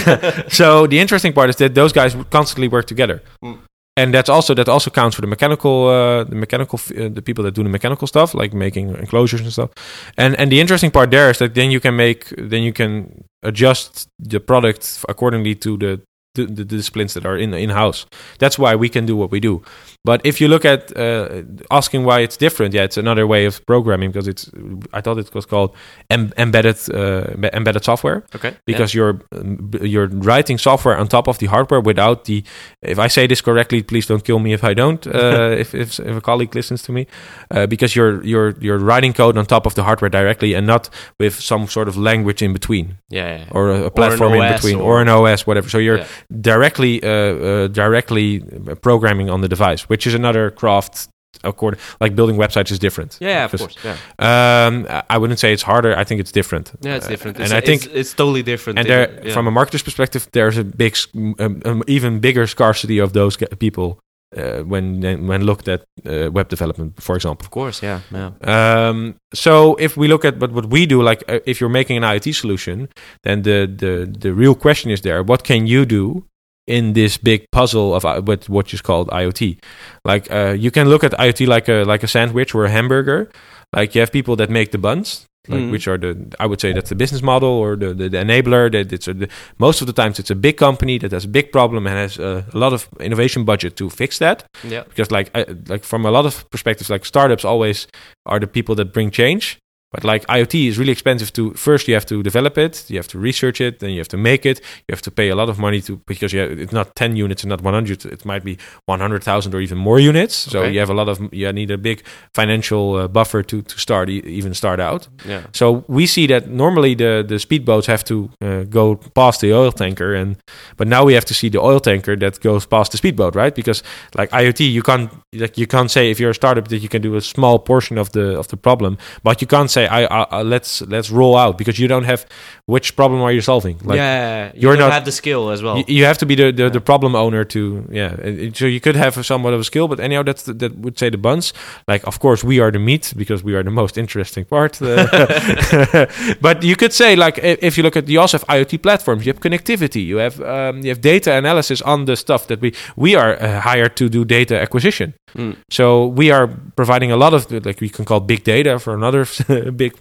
[0.49, 3.59] so the interesting part is that those guys constantly work together, Mm.
[4.01, 7.43] and that's also that also counts for the mechanical uh, the mechanical uh, the people
[7.45, 9.71] that do the mechanical stuff like making enclosures and stuff.
[10.17, 13.25] And and the interesting part there is that then you can make then you can
[13.43, 16.01] adjust the product accordingly to the
[16.35, 18.07] the, the disciplines that are in in house.
[18.39, 19.63] That's why we can do what we do.
[20.05, 23.65] But if you look at uh, asking why it's different, yeah, it's another way of
[23.67, 24.51] programming because it's.
[24.95, 25.75] I thought it was called
[26.09, 31.39] em- embedded uh, embedded software okay because you're um, you're writing software on top of
[31.39, 32.43] the hardware without the.
[32.83, 35.07] If I say this correctly, please don't kill me if I don't.
[35.07, 37.07] Uh, if, if if a colleague listens to me,
[37.51, 40.89] uh, because you're you're you're writing code on top of the hardware directly and not
[41.19, 43.45] with some sort of language in between yeah, yeah, yeah.
[43.51, 45.69] or a, a platform in between or- or, an OS, whatever.
[45.69, 46.07] So you're Yeah.
[46.41, 48.41] Directly uh, uh, directly
[48.83, 51.09] programming on the device, which is another craft.
[51.45, 53.17] According, like building websites is different.
[53.21, 53.77] yeah, of course.
[53.85, 55.97] Yeah, Um, I wouldn't say it's harder.
[55.97, 56.73] I think it's different.
[56.81, 57.37] yeah, it's Uh, different.
[57.39, 58.79] and It's- I think it's, it's totally different.
[58.81, 59.33] and there, yeah.
[59.33, 63.39] from a marketer's perspective, there's a big, s- um, um, even bigger scarcity of those
[63.59, 63.99] people
[64.37, 67.45] uh, when when looked at uh, web development, for example.
[67.45, 68.31] of course, yeah, yeah.
[68.43, 71.97] Um, so if we look at what, what we do, like uh, if you're making
[71.97, 72.89] an IoT solution,
[73.23, 76.25] then the the the real question is there: what can you do
[76.67, 79.59] in this big puzzle of uh, what what is called IoT?
[80.05, 83.31] Like uh, you can look at IoT like a like a sandwich or a hamburger.
[83.73, 85.27] Like you have people that make the buns.
[85.51, 85.71] Like Mhm.
[85.73, 88.71] which are the I would say that's the business model or the the, the enabler
[88.71, 91.29] that it's a, the, most of the times it's a big company that has a
[91.29, 94.85] big problem and has uh, a lot of innovation budget to fix that Yeah.
[94.89, 95.41] because like I,
[95.73, 97.87] like from a lot of perspectives like startups always
[98.27, 99.59] are the people that bring change
[99.93, 103.09] But like IoT is really expensive to first you have to develop it, you have
[103.09, 105.49] to research it, then you have to make it, you have to pay a lot
[105.49, 108.45] of money to because you have, it's not 10 units and not 100, it might
[108.45, 110.35] be 100,000 or even more units.
[110.35, 110.73] So Okay.
[110.73, 112.03] you have a lot of you need a big
[112.35, 115.09] financial uh, buffer to to start e- even start out.
[115.29, 115.43] Yeah.
[115.53, 119.73] So we see that normally the the speedboats have to uh, go past the oil
[119.73, 120.37] tanker, and
[120.77, 123.55] but now we have to see the oil tanker that goes past the speedboat, right?
[123.55, 123.83] Because
[124.19, 127.01] like IoT, you can't like you can't say if you're a startup that you can
[127.01, 130.23] do a small portion of the of the problem, but you can't say I, I,
[130.39, 132.27] I let's let's roll out because you don't have
[132.67, 133.79] which problem are you solving?
[133.85, 135.79] Like yeah, you you're don't not- have the skill as well.
[135.79, 138.17] you, you have to be the, the, the problem owner to yeah.
[138.55, 141.11] So you could have somewhat of a skill, but anyhow, that's the, that would say
[141.11, 141.53] the buns.
[141.87, 144.81] Like of course we are the meat because we are the most interesting part.
[146.41, 149.33] But you could say like if you look at you also have IoT platforms, you
[149.33, 153.15] have connectivity, you have um, you have data analysis on the stuff that we we
[153.15, 155.15] are uh, hired to do data acquisition.
[155.35, 155.57] Mm.
[155.71, 159.27] So we are providing a lot of like we can call big data for another
[159.77, 159.97] big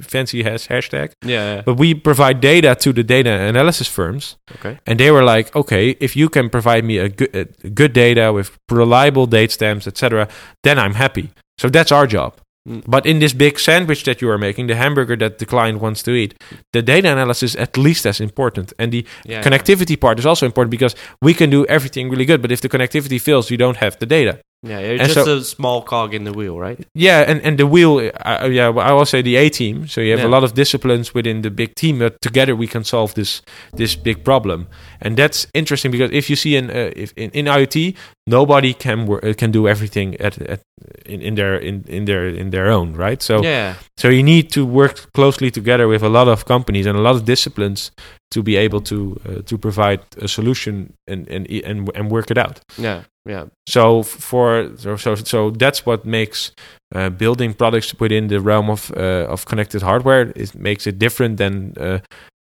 [0.00, 1.12] fancy has hashtag.
[1.24, 1.62] yeah, yeah.
[1.62, 4.78] But we provide data to the data analysis firms, okay.
[4.86, 7.34] and they were like, "Okay, if you can provide me a good,
[7.64, 10.28] a good data with reliable date stamps, etc.,
[10.62, 12.34] then I'm happy." So that's our job.
[12.68, 12.82] Mm.
[12.86, 16.02] But in this big sandwich that you are making, the hamburger that the client wants
[16.02, 16.34] to eat,
[16.72, 20.46] the data analysis is at least as important, and the Yeah, connectivity part is also
[20.46, 22.42] important because we can do everything really good.
[22.42, 24.40] But if the connectivity fails, you don't have the data.
[24.68, 26.78] Yeah, And just so- a small cog in the wheel, right?
[26.94, 29.86] Yeah, and, and the wheel, uh, yeah, I will say the A team.
[29.88, 30.26] So you have Yeah.
[30.28, 33.42] a lot of disciplines within the big team, but together we can solve this
[33.76, 34.66] this big problem.
[35.00, 37.94] And that's interesting because if you see in uh, if in, in IoT,
[38.26, 40.60] nobody can wor- uh, can do everything at, at
[41.06, 43.22] in, in their in, in their in their own right.
[43.22, 46.96] So yeah, so you need to work closely together with a lot of companies and
[46.98, 47.90] a lot of disciplines
[48.30, 52.38] to be able to uh, to provide a solution and and and and work it
[52.38, 52.60] out.
[52.78, 53.46] yeah, yeah.
[53.68, 56.52] So f- for so so, so that's what makes
[56.94, 60.32] uh, building products within the realm of uh, of connected hardware.
[60.36, 61.98] It makes it different than uh,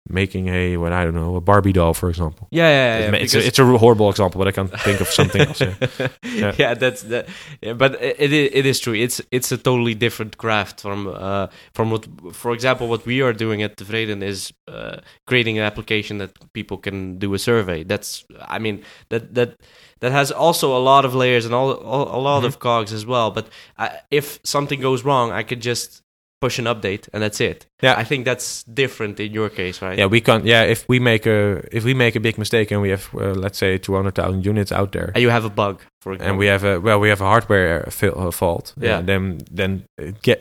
[0.09, 2.49] making a what I don't know a Barbie doll, for example.
[2.51, 3.17] Yeah, yeah, yeah.
[3.17, 5.61] It's, a, it's a horrible example, but I can't think of something else.
[5.61, 6.55] Yeah.
[6.59, 6.75] yeah.
[6.75, 7.29] that's that.
[7.61, 8.95] Yeah, but it, it it is true.
[8.95, 13.33] It's it's a totally different craft from uh from what, for example, what we are
[13.33, 17.85] doing at Tevreden is uh, creating an application that people can do a survey.
[17.85, 19.57] That's I mean that that
[20.01, 22.47] that has also a lot of layers and all, all a lot Mm-hmm.
[22.47, 23.31] of cogs as well.
[23.31, 23.47] But
[23.79, 26.03] I, if something goes wrong, I could just
[26.43, 27.59] push an update and that's it.
[27.83, 27.95] Yeah.
[28.03, 29.97] I think that's different in your case, right?
[30.01, 30.45] Yeah, we can't.
[30.45, 33.35] Yeah, if we make a if we make a big mistake and we have uh,
[33.45, 36.31] let's say two hundred thousand units out there, And you have a bug, for example.
[36.31, 38.75] and we have a well we have a hardware fa- uh, fault.
[38.77, 39.01] Yeah.
[39.11, 40.39] then then uh, get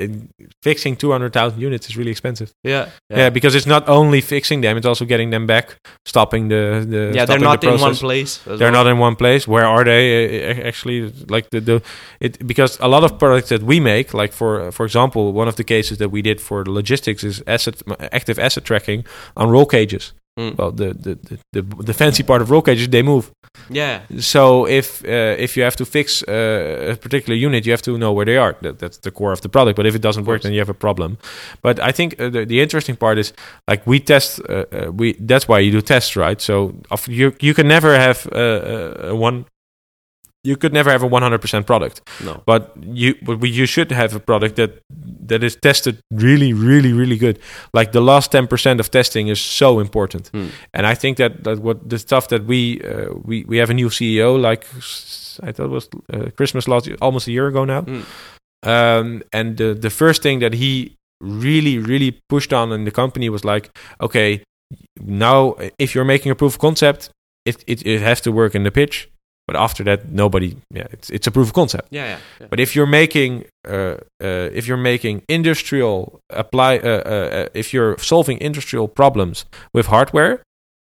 [0.64, 2.50] fixing two hundred thousand units is really expensive.
[2.64, 3.30] yeah, Yeah.
[3.32, 5.66] because it's not only fixing them; it's also getting them back,
[6.06, 8.32] stopping the the yeah, they're not the in one place.
[8.46, 8.84] They're well.
[8.84, 9.48] not in one place.
[9.48, 10.04] Where are they?
[10.52, 11.82] Uh, Actually, like the, the
[12.20, 15.56] it because a lot of products that we make, like for for example, one of
[15.56, 17.76] the cases that we did for the logistics is asset
[18.12, 20.14] active asset tracking on roll cages.
[20.42, 20.58] Mm.
[20.58, 23.32] Well, the the, the the the fancy part of roll cages they move.
[23.70, 27.82] Yeah, So if uh, if you have to fix uh, a particular unit, you have
[27.82, 28.56] to know where they are.
[28.62, 29.76] That, that's the core of the product.
[29.76, 31.18] But if it doesn't work, then you have a problem.
[31.62, 33.34] But I think uh, the, the interesting part is
[33.70, 34.40] like we test.
[34.50, 36.42] Uh, uh, we that's why you do tests, right?
[36.42, 39.46] So of, you you can never have uh, uh, a one.
[40.44, 42.42] You could never have a 100% product, no.
[42.48, 44.82] but you but we, you should have a product that
[45.28, 47.38] that is tested really, really, really good.
[47.74, 50.30] Like the last 10% of testing is so important.
[50.30, 50.48] Hmm.
[50.74, 53.76] And I think that, that what the stuff that we uh, we we have a
[53.76, 57.48] new CEO like s- I thought it was uh, Christmas last year, almost a year
[57.48, 57.82] ago now.
[57.82, 58.06] Mm.
[58.64, 63.30] Um, and the the first thing that he really really pushed on in the company
[63.30, 64.44] was like, okay,
[65.00, 67.10] now if you're making a proof of concept,
[67.46, 69.11] it it, it has to work in the pitch.
[69.48, 70.56] But after that, nobody.
[70.74, 71.88] Yeah, it's it's a proof of concept.
[71.92, 72.20] Yeah, yeah.
[72.40, 72.48] yeah.
[72.50, 77.74] But if you're making uh, uh, if you're making industrial apply uh, uh, uh, if
[77.74, 80.42] you're solving industrial problems with hardware,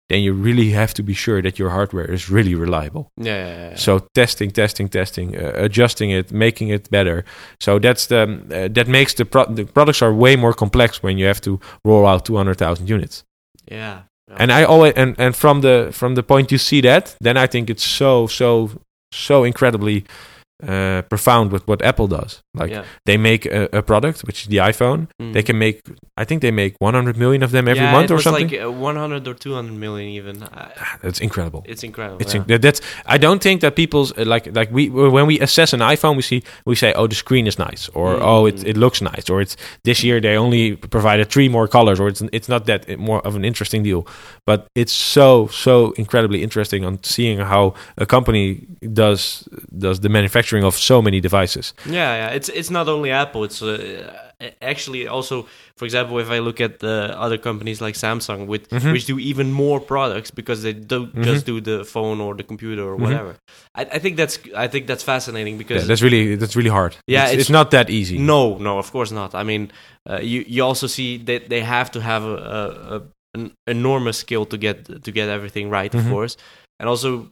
[0.08, 3.08] then you really have to be sure that your hardware is really reliable.
[3.16, 3.76] Yeah, yeah, yeah, yeah.
[3.76, 7.24] So testing, testing, testing, uh, adjusting it, making it better.
[7.60, 11.18] So that's the uh, that makes the pro- the products are way more complex when
[11.18, 13.24] you have to roll out two hundred thousand units.
[13.70, 14.02] yeah.
[14.28, 14.36] Yeah.
[14.38, 17.46] And I always and and from the from the point you see that, then I
[17.46, 18.70] think it's so so
[19.12, 20.04] so incredibly
[20.62, 22.42] uh, profound with what Apple does.
[22.54, 22.84] Like yeah.
[23.06, 25.08] they make a, a product, which is the iPhone.
[25.20, 25.32] Mm.
[25.32, 25.80] They can make,
[26.16, 28.48] I think they make 100 million of them every yeah, month it or was something.
[28.48, 30.42] like uh, 100 or 200 million even.
[30.42, 30.70] Uh,
[31.02, 31.64] That's incredible.
[31.66, 32.20] it's incredible.
[32.22, 32.44] It's yeah.
[32.48, 32.80] in- that's.
[33.04, 36.22] I don't think that people's uh, like like we when we assess an iPhone, we
[36.22, 38.22] see we say, oh, the screen is nice, or Mm.
[38.22, 41.98] oh, it it looks nice, or it's this year they only provided three more colors,
[41.98, 44.06] or it's it's not that more of an interesting deal.
[44.46, 50.43] But it's so so incredibly interesting on seeing how a company does does the manufacturing
[50.52, 51.72] of so many devices.
[51.86, 52.28] Yeah, yeah.
[52.36, 53.44] It's it's not only Apple.
[53.44, 54.12] It's uh,
[54.60, 58.92] actually also, for example, if I look at the other companies like Samsung, with Mhm.
[58.92, 61.24] which do even more products because they don't Mhm.
[61.24, 63.02] just do the phone or the computer or Mhm.
[63.02, 63.36] whatever.
[63.74, 66.92] I, I think that's I think that's fascinating because Yeah, that's really that's really hard.
[67.06, 68.18] Yeah, it's, it's- it's not that easy.
[68.18, 69.34] no, no, of course not.
[69.34, 69.70] I mean,
[70.10, 73.02] uh, you you also see that they have to have a, a, a
[73.36, 76.36] an enormous skill to get to get everything right, of course,
[76.78, 77.30] and also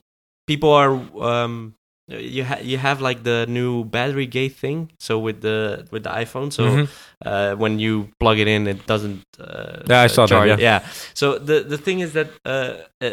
[0.49, 0.93] people are
[1.33, 1.75] um
[2.19, 4.91] you ha- you have like the new battery gate thing.
[4.99, 6.89] So with the with the iPhone, so Mhm.
[7.25, 9.23] uh, when you plug it in, it doesn't.
[9.39, 10.61] Uh, Yeah, I saw that, charge.
[10.61, 10.81] yeah.
[11.15, 12.29] So the the thing is that.
[12.45, 13.11] Uh, uh,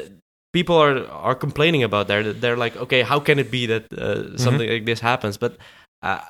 [0.52, 2.42] People are are complaining about that.
[2.42, 4.38] They're like, okay, how can it be that uh, Mm-hmm.
[4.38, 5.38] something like this happens?
[5.38, 5.58] But
[6.02, 6.22] uh,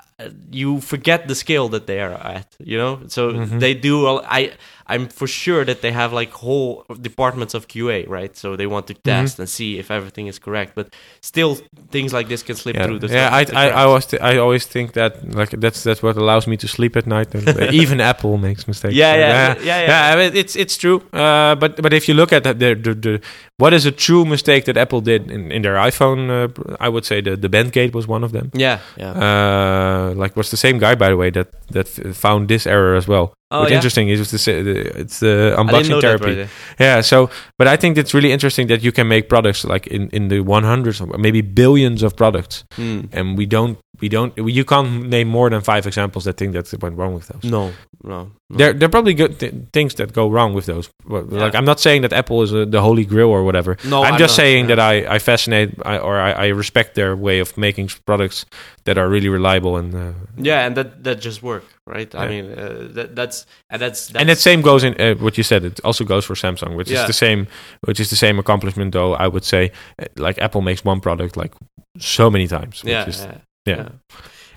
[0.52, 2.48] you forget the scale that they are at.
[2.60, 3.60] You know, so Mhm.
[3.60, 4.06] they do.
[4.06, 4.52] All, I
[4.92, 8.36] I'm for sure that they have like whole departments of QA, right?
[8.38, 9.22] So they want to Mm-hmm.
[9.22, 10.74] test and see if everything is correct.
[10.76, 10.88] But
[11.22, 11.58] still,
[11.92, 13.08] things like this can slip Yeah, through the.
[13.14, 13.30] yeah.
[13.40, 16.58] I, I, I was th- I always think that like that's that's what allows me
[16.58, 17.36] to sleep at night.
[17.36, 18.96] Uh, even Apple makes mistakes.
[18.96, 20.16] Yeah, So, yeah, yeah, yeah.
[20.16, 20.16] yeah.
[20.30, 21.02] Mean, it's it's true.
[21.14, 23.22] Uh, but but if you look at the, the, the, the
[23.58, 26.48] what is a true mistake that Apple did in, in their iPhone, uh,
[26.80, 28.50] I would say the the Bendgate was one of them.
[28.56, 29.12] Yeah, yeah.
[29.14, 33.08] Uh, like was the same guy by the way that that found this error as
[33.08, 33.34] well.
[33.52, 33.78] oh, What's yeah.
[33.78, 36.48] interesting is it's the, it's the unboxing therapy.
[36.80, 40.10] Yeah, so but I think it's really interesting that you can make products like in
[40.12, 43.00] in the 100s or maybe billions of products, Hmm.
[43.12, 46.72] and we don't we don't you can't name more than five examples that think that
[46.82, 47.44] went wrong with those.
[47.44, 47.72] No,
[48.04, 48.32] no.
[48.50, 48.58] no.
[48.58, 50.90] There, there are probably good th- things that go wrong with those.
[51.06, 51.40] Well, Yeah.
[51.40, 53.78] Like I'm not saying that Apple is uh the holy grail or whatever.
[53.86, 54.76] no, I'm, just not, saying yeah.
[54.76, 58.46] that I I fascinate I, or I, I respect their way of making products
[58.86, 62.14] that are really reliable and uh, Yeah, and that that just work, right?
[62.16, 65.38] I mean, uh, that that's and that's, that's and that same goes in uh, what
[65.38, 65.64] you said.
[65.64, 67.02] It also goes for Samsung, which Yeah.
[67.02, 67.48] is the same,
[67.88, 68.94] which is the same accomplishment.
[68.94, 71.54] Though I would say, uh, like Apple makes one product like
[71.98, 72.84] so many times.
[72.84, 73.28] Which yeah, is,
[73.70, 73.90] yeah, yeah.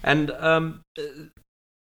[0.05, 1.03] And um, uh,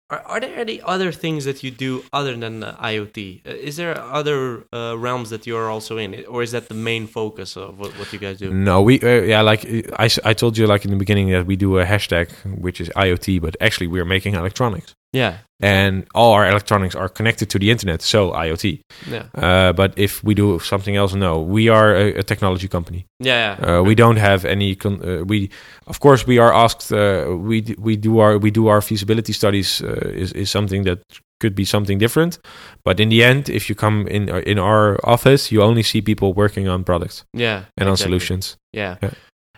[0.10, 3.45] are, are there any other things that you do other than IoT?
[3.45, 6.73] Uh, is there other uh, realms that you are also in, or is that the
[6.73, 8.53] main focus of what, what you guys do?
[8.53, 9.65] No, we uh, yeah, like
[9.99, 12.89] I, I told you like in the beginning that we do a hashtag which is
[12.95, 17.69] IoT, but actually we're making electronics, Yeah, and all our electronics are connected to the
[17.71, 18.63] internet, so IoT.
[19.12, 23.06] yeah, Uh, but if we do something else, no, we are a, a technology company.
[23.25, 23.80] yeah, yeah.
[23.80, 24.75] Uh, we don't have any.
[24.75, 25.49] Con- uh, we,
[25.88, 26.91] of course, we are asked.
[26.91, 29.82] Uh, we d- we do our we do our feasibility studies.
[29.82, 30.99] Uh, is is something that
[31.41, 32.39] could be something different,
[32.84, 36.01] but in the end, if you come in uh, in our office, you only see
[36.01, 38.58] people working on products yeah, and on solutions.
[38.75, 39.12] Yeah, Yeah.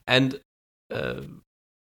[0.07, 0.33] and
[0.93, 1.21] uh,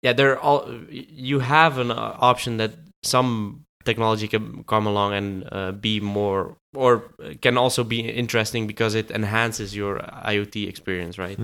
[0.04, 0.68] yeah, there all.
[0.90, 2.70] You have an option that
[3.02, 6.90] some technology can come along and uh, be more, or
[7.40, 9.98] can also be interesting because it enhances your
[10.34, 11.38] IoT experience, right?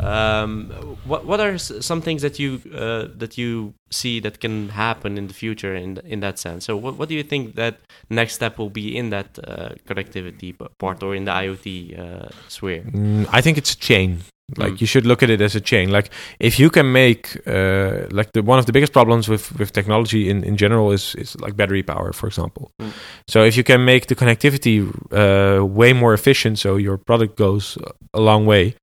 [0.00, 0.70] Um,
[1.04, 5.26] what what are some things that you uh, that you see that can happen in
[5.28, 6.64] the future in in that sense?
[6.64, 7.74] So what what do you think that
[8.08, 11.66] next step will be in that uh, connectivity part or in the IoT
[11.98, 12.82] uh, sphere?
[12.82, 14.20] Mm, I think it's a chain.
[14.56, 14.80] Like Mm.
[14.80, 15.90] you should look at it as a chain.
[15.90, 19.72] Like if you can make uh, like the one of the biggest problems with with
[19.72, 22.70] technology in in general is is like battery power, for example.
[22.82, 22.90] Mm.
[23.28, 24.80] So if you can make the connectivity
[25.12, 27.78] uh, way more efficient, so your product goes
[28.14, 28.74] a long way.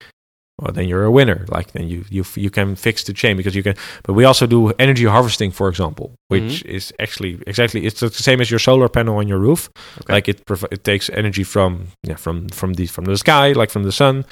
[0.59, 1.45] Well, then you're a winner.
[1.49, 3.75] Like then you you you can fix the chain because you can.
[4.03, 8.41] But we also do energy harvesting, for example, which is actually exactly it's the same
[8.41, 9.69] as your solar panel on your roof.
[10.01, 10.13] Okay.
[10.13, 10.41] Like it
[10.71, 14.25] it takes energy from yeah from from the from the sky, like from the sun.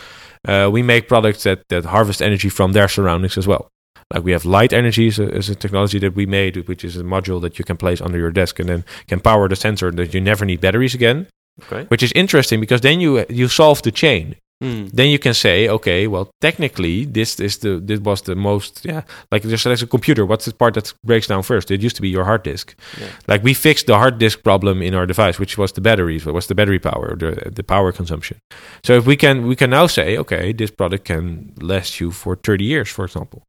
[0.47, 3.69] Uh, we make products that that harvest energy from their surroundings as well.
[4.13, 6.97] Like we have light energy as a, as a technology that we made, which is
[6.97, 9.91] a module that you can place under your desk and then can power the sensor
[9.91, 11.27] that you never need batteries again.
[11.63, 11.85] Okay.
[11.85, 14.35] Which is interesting because then you you solve the chain.
[14.65, 14.87] Hmm.
[14.91, 19.03] Then you can say, okay, well, technically, this is the this was the most yeah.
[19.31, 20.25] Like just like a computer.
[20.25, 21.69] What's the part that breaks down first?
[21.69, 22.75] It used to be your hard disk.
[22.99, 23.09] Yeah.
[23.27, 26.33] Like we fixed the hard disk problem in our device, which was the batteries, what
[26.33, 28.37] was the battery power, the the power consumption.
[28.83, 32.35] So if we can we can now say, okay, this product can last you for
[32.35, 33.43] 30 years, for example.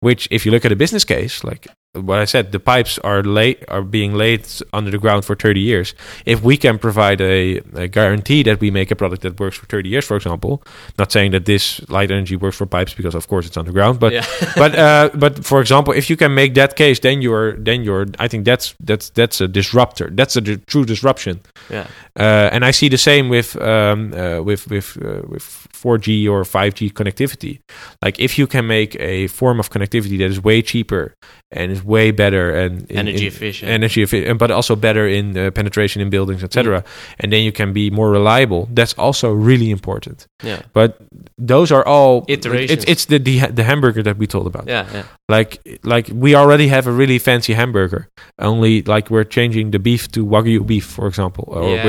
[0.00, 3.22] Which, if you look at a business case, like what I said, the pipes are
[3.22, 5.94] lay are being laid under the ground for 30 years.
[6.24, 9.66] If we can provide a, a guarantee that we make a product that works for
[9.66, 10.62] 30 years, for example,
[10.98, 14.12] not saying that this light energy works for pipes because of course it's underground, but
[14.12, 14.26] yeah.
[14.56, 18.06] but uh, but for example, if you can make that case, then you're then you're.
[18.18, 20.10] I think that's that's that's a disruptor.
[20.12, 21.40] That's a di- true disruption.
[21.70, 21.86] yeah.
[22.18, 26.42] Uh, and I see the same with um, uh, with with uh, with 4G or
[26.42, 27.60] 5G connectivity.
[28.02, 31.14] Like if you can make a form of connectivity that is way cheaper
[31.50, 33.70] and is way better and in, Energy in- efficient.
[33.70, 36.82] energy efficient, but also better in uh, penetration in buildings, etc.
[37.20, 38.68] And then you can be more reliable.
[38.74, 40.26] That's also really important.
[40.44, 40.60] yeah.
[40.72, 40.98] But
[41.38, 42.70] those are all Iterations.
[42.72, 44.66] It's it's the, the the hamburger that we told about.
[44.68, 45.02] Yeah, yeah.
[45.28, 48.08] Like like we already have a really fancy hamburger.
[48.38, 51.84] Only like we're changing the beef to wagyu beef, for example, or yeah,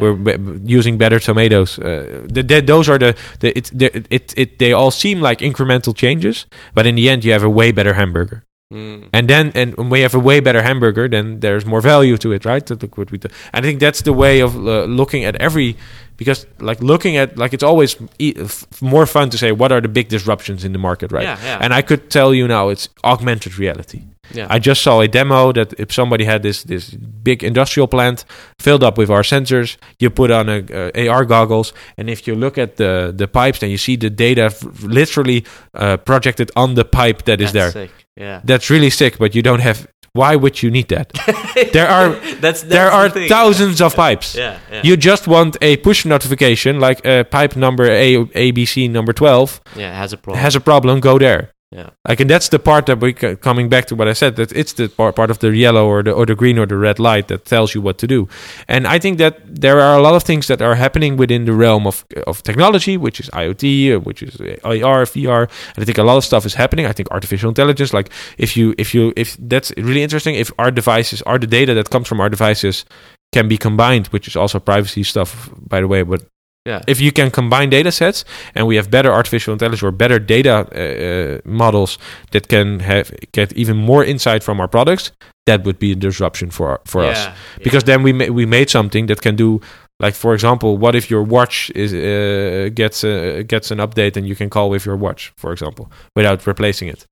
[0.00, 1.78] we're we're b- using better tomatoes.
[1.78, 5.38] Uh, the, the, those are the, the it, the it it they all seem like
[5.44, 8.44] incremental changes, but in the end you have a way better hamburger.
[8.72, 9.08] Mm.
[9.12, 12.32] And then and when we have a way better hamburger, then there's more value to
[12.32, 12.64] it, right?
[12.66, 13.28] That look what we do.
[13.52, 15.76] And I think that's the way of uh, looking at every
[16.16, 19.80] because like looking at like it's always e- f- more fun to say what are
[19.80, 21.24] the big disruptions in the market, right?
[21.24, 21.58] Yeah, yeah.
[21.60, 24.02] And I could tell you now it's augmented reality.
[24.34, 24.46] yeah.
[24.54, 26.90] I just saw a demo that if somebody had this this
[27.22, 28.24] big industrial plant
[28.58, 32.34] filled up with our sensors, you put on a, uh, AR goggles, and if you
[32.38, 35.44] look at the the pipes, then you see the data f- literally
[35.74, 37.86] uh, projected on the pipe that is That's there.
[37.86, 37.90] sick.
[38.16, 38.40] Yeah.
[38.44, 39.86] That's really sick, but you don't have.
[40.14, 41.10] Why would you need that?
[41.72, 43.30] there are that's, that's there are thing.
[43.30, 44.34] thousands of pipes.
[44.34, 44.82] Yeah, yeah.
[44.84, 49.90] You just want a push notification, like uh, pipe number A ABC number twelve yeah,
[49.90, 50.42] it has a problem.
[50.42, 51.00] has a problem.
[51.00, 51.52] Go there.
[51.72, 51.90] Yeah.
[52.06, 54.74] Like, and that's the part that we coming back to what I said that it's
[54.74, 57.28] the part, part of the yellow or the or the green or the red light
[57.28, 58.28] that tells you what to do.
[58.68, 61.54] And I think that there are a lot of things that are happening within the
[61.54, 65.48] realm of of technology, which is IoT, uh, which is uh, AR, VR.
[65.74, 66.84] And I think a lot of stuff is happening.
[66.84, 70.70] I think artificial intelligence, like if you if you if that's really interesting, if our
[70.70, 72.84] devices, are the data that comes from our devices
[73.32, 76.22] can be combined, which is also privacy stuff, by the way, but
[76.64, 76.80] Yeah.
[76.86, 80.54] if you can combine data sets and we have better artificial intelligence or better data
[80.70, 81.98] uh, uh, models
[82.30, 85.10] that can have get even more insight from our products
[85.46, 87.24] that would be a disruption for our, for us.
[87.24, 87.34] Yeah,
[87.64, 89.60] because then we ma- we made something that can do
[89.98, 94.26] like for example what if your watch is uh, gets uh, gets an update and
[94.28, 97.06] you can call with your watch for example without replacing it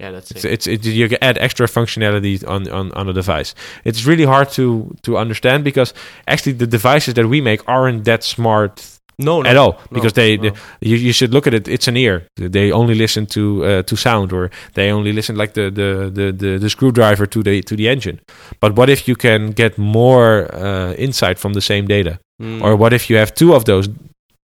[0.00, 0.44] yeah, that's it.
[0.44, 3.54] it's, it's it, you can add extra functionality on, on on a device.
[3.84, 5.94] It's really hard to to understand because
[6.26, 8.84] actually the devices that we make aren't that smart
[9.18, 10.50] no, no, at all no, because they, no.
[10.50, 13.82] they you, you should look at it it's an ear they only listen to uh,
[13.84, 17.62] to sound or they only listen like the, the the the the screwdriver to the
[17.62, 18.20] to the engine
[18.60, 22.62] but what if you can get more uh, insight from the same data Mm.
[22.62, 23.88] or what if you have two of those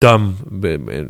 [0.01, 0.37] dumb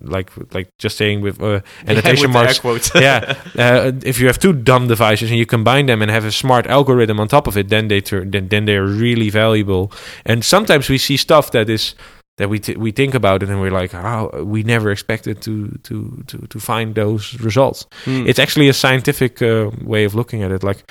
[0.03, 1.47] like like just saying with uh,
[1.85, 5.87] Yeah, annotation with marks yeah, uh, if you have two dumb devices and you combine
[5.87, 8.65] them and have a smart algorithm on top of it, then they turn then, then
[8.65, 9.93] they're really valuable.
[10.27, 11.95] And sometimes we see stuff that is
[12.39, 15.69] that we t- we think about it and we're like, oh, we never expected to
[15.85, 17.87] to to to find those results.
[18.05, 18.27] Mm.
[18.27, 20.63] It's actually a scientific uh, way of looking at it.
[20.63, 20.91] Like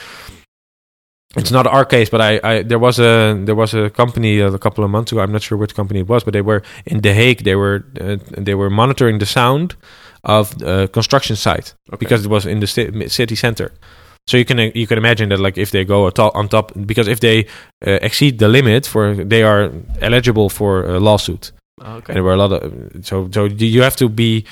[1.35, 4.57] it's not our case, but I, I there was a there was a company a
[4.57, 5.21] couple of months ago.
[5.21, 7.43] I'm not sure which company it was, but they were in The Hague.
[7.43, 9.75] They were uh, they were monitoring the sound
[10.23, 11.97] of a construction site Okay.
[11.99, 12.67] because it was in the
[13.09, 13.71] city center.
[14.27, 17.19] So you can you can imagine that like if they go on top because if
[17.19, 17.45] they
[17.85, 19.71] uh, exceed the limit for they are
[20.01, 21.51] eligible for a lawsuit.
[21.81, 22.05] okay.
[22.07, 24.45] And there were a lot of so so you have to be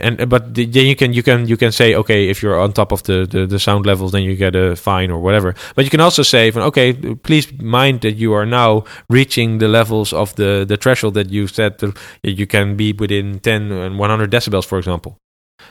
[0.00, 2.72] and but the- then you can you can you can say okay if you're on
[2.72, 5.54] top of the, the the sound levels then you get a fine or whatever.
[5.74, 10.12] But you can also say okay please mind that you are now reaching the levels
[10.12, 14.30] of the the threshold that you said that you can be within 10 and 100
[14.30, 15.16] decibels for example.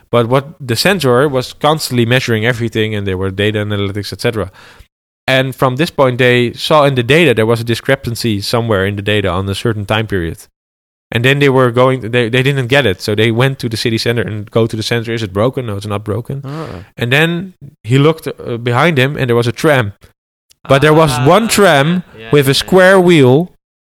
[0.09, 4.51] But what the sensor was constantly measuring everything and there were data analytics etc
[5.27, 8.95] and from this point they saw in the data there was a discrepancy somewhere in
[8.95, 10.47] the data on a certain time period
[11.13, 12.97] and then they were going they, they didn't get it.
[13.05, 15.13] So they went to the city center and go to the center.
[15.13, 15.61] is it broken?
[15.67, 16.41] No it's not broken.
[16.43, 16.83] Ah.
[17.01, 17.53] and then
[17.91, 19.93] he looked uh, behind him and there was a tram.
[20.71, 21.87] But there was Ah, one tram
[22.17, 23.37] yeah, with yeah, a square wheel.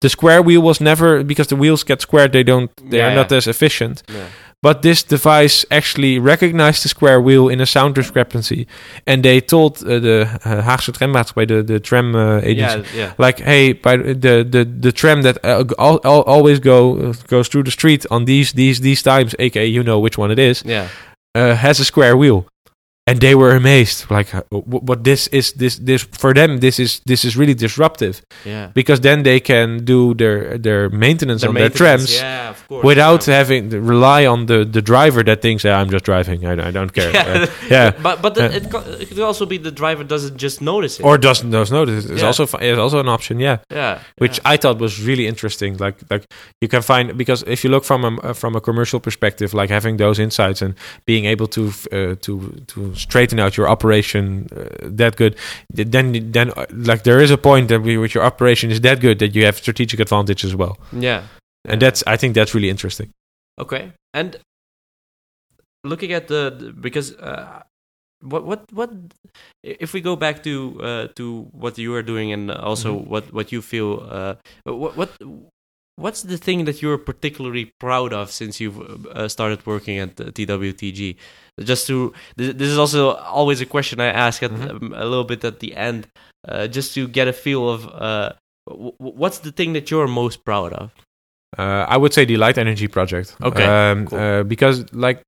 [0.04, 3.14] The square wheel was never because the wheels get squared they don't they Yeah, are
[3.20, 4.02] not as efficient.
[4.08, 4.28] Yeah.
[4.62, 8.66] But this device actually recognized the square wheel in a sound discrepancy
[9.06, 13.12] and they told uh, the uh, Haagse Trammaatschappij the, the tram uh, agency Yeah, yeah.
[13.18, 17.48] like hey by the the the tram that uh, al- al- always go uh, goes
[17.48, 20.62] through the street on these these these times aka you know which one it is
[20.64, 20.88] Yeah.
[21.34, 22.44] uh, has a square wheel
[23.10, 26.78] and they were amazed like uh, wh- what this is this this for them this
[26.78, 28.66] is this is really disruptive Yeah.
[28.74, 32.84] because then they can do their their maintenance on their trams Yeah, of course.
[32.84, 33.38] without yeah.
[33.38, 36.70] having to rely on the the driver that thinks yeah, I'm just driving I, I
[36.70, 37.32] don't care Yeah.
[37.34, 38.56] Uh, yeah But but the, Yeah.
[38.58, 41.04] it, co- it could also be the driver doesn't just notice it.
[41.06, 42.26] or doesn't does notice it's Yeah.
[42.30, 43.98] also fi- it's also an option yeah yeah.
[44.18, 44.40] which.
[44.44, 45.76] I thought was really interesting.
[45.84, 46.24] Like like
[46.62, 49.70] you can find because if you look from a uh, from a commercial perspective, like
[49.74, 50.74] having those insights and
[51.06, 52.32] being able to uh, to
[52.72, 54.64] to straighten out your operation uh,
[54.96, 55.34] that good,
[55.74, 59.00] then then uh, like there is a point that we, with your operation is that
[59.00, 61.22] good that you have strategic advantage as well, yeah.
[61.64, 61.88] and Yeah.
[61.88, 63.10] that's I think that's really interesting.
[63.58, 63.92] Okay.
[64.14, 64.36] And
[65.84, 67.62] looking at the, the- because uh,
[68.22, 68.90] what what what
[69.62, 73.06] if we go back to uh, to what you are doing and also Mhm.
[73.06, 74.34] what what you feel uh,
[74.64, 75.10] what what
[75.96, 78.78] what's the thing that you're particularly proud of since you've
[79.08, 81.16] uh, started working at uh, TWTG
[81.64, 84.70] just to this, is also always a question I ask at Mhm.
[84.70, 86.06] um, a little bit at the end
[86.48, 88.32] uh, just to get a feel of uh,
[88.68, 90.90] w- what's the thing that you're most proud of
[91.58, 93.34] Uh, I would say the light energy project.
[93.42, 94.18] Okay, Um, cool.
[94.18, 95.20] uh, because like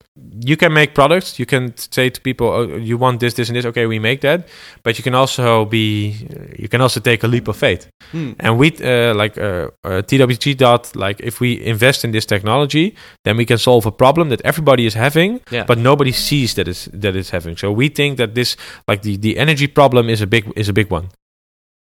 [0.47, 3.57] you can make products, you can say to people, oh, "You want this, this, and
[3.57, 4.47] this." Okay, we make that.
[4.85, 6.15] But you can also be,
[6.59, 7.89] you can also take a leap of faith.
[8.13, 8.33] Hmm.
[8.39, 12.95] And we uh, like uh, uh, TWTG dot like if we invest in this technology,
[13.25, 15.65] then we can solve a problem that everybody is having, Yeah.
[15.67, 17.57] but nobody sees that is that it's having.
[17.57, 18.57] So we think that this
[18.87, 21.09] like the the energy problem is a big is a big one.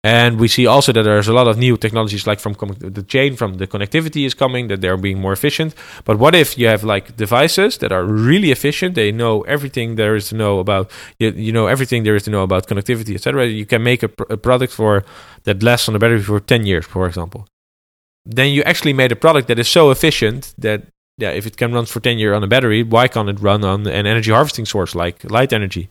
[0.05, 3.35] And we see also that there's a lot of new technologies, like from the chain,
[3.35, 5.73] from the connectivity is coming, that they're being more efficient.
[6.03, 8.93] But what if you have like devices that are really efficient?
[8.93, 12.29] They know everything there is to know about, you, you know, everything there is to
[12.29, 13.47] know about connectivity, etc.
[13.47, 15.03] You can make a, pr- a product for
[15.45, 17.47] that lasts on the battery for 10 years, for example.
[18.27, 20.83] Then you actually made a product that is so efficient that,
[21.17, 23.63] yeah, if it can run for 10 years on a battery, why can't it run
[23.63, 25.89] on an energy harvesting source like light energy?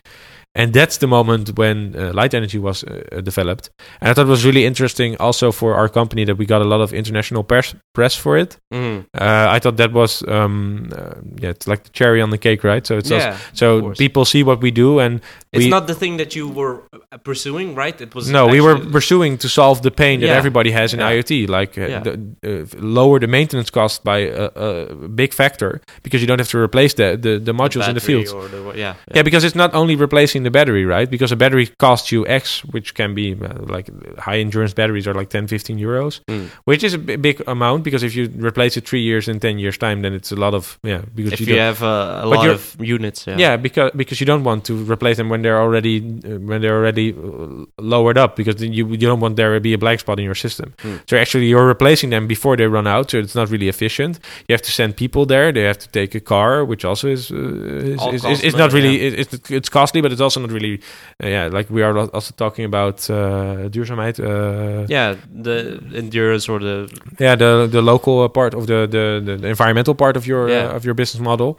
[0.56, 3.70] And that's the moment when uh, light energy was uh, developed.
[4.00, 6.64] And I thought it was really interesting also for our company that we got a
[6.64, 8.56] lot of international press, press for it.
[8.72, 9.06] Mhm.
[9.14, 12.62] Uh, I thought that was, um, uh, yeah, it's like the cherry on the cake,
[12.62, 12.86] right?
[12.86, 15.20] So it's also, yeah of so people see what we do and
[15.54, 18.60] it's we, not the thing that you were uh, pursuing right it was no, we
[18.60, 20.36] were pursuing to solve the pain that Yeah.
[20.42, 21.12] everybody has in Yeah.
[21.12, 22.02] IoT, like uh, Yeah.
[22.06, 22.12] the,
[22.50, 22.64] uh,
[23.00, 26.94] lower the maintenance cost by a, a big factor because you don't have to replace
[26.94, 28.26] the the, the modules in the field.
[28.26, 29.22] the, yeah, Yeah.
[29.24, 31.08] because it's not only replacing the battery, right?
[31.10, 33.86] Because a battery costs you X, which can be uh, like
[34.26, 36.46] high endurance batteries are like 10, 15 euros, Mm.
[36.64, 39.58] which is a b- big amount because if you replace it three years in 10
[39.58, 42.26] years' time, then it's a lot of, yeah, because if you, you, have uh, a
[42.26, 43.56] lot of units yeah, yeah.
[43.66, 47.12] because because you don't want to replace them when they're already uh, when they're already
[47.12, 50.18] uh, lowered up because then you you don't want there to be a black spot
[50.18, 50.74] in your system.
[50.80, 50.96] Hmm.
[51.08, 54.18] So actually you're replacing them before they run out, so it's not really efficient.
[54.48, 55.52] You have to send people there.
[55.52, 58.72] They have to take a car, which also is uh, is, is, is, is not
[58.72, 60.80] really it, it's it's costly, but it's also not really
[61.22, 61.46] uh, yeah.
[61.52, 64.18] Like we are also talking about uh, duurzaamheid.
[64.18, 66.88] Uh, yeah the endurance or the
[67.18, 70.70] yeah the the local uh, part of the the, the, environmental part of your Yeah.
[70.70, 71.58] uh, of your business model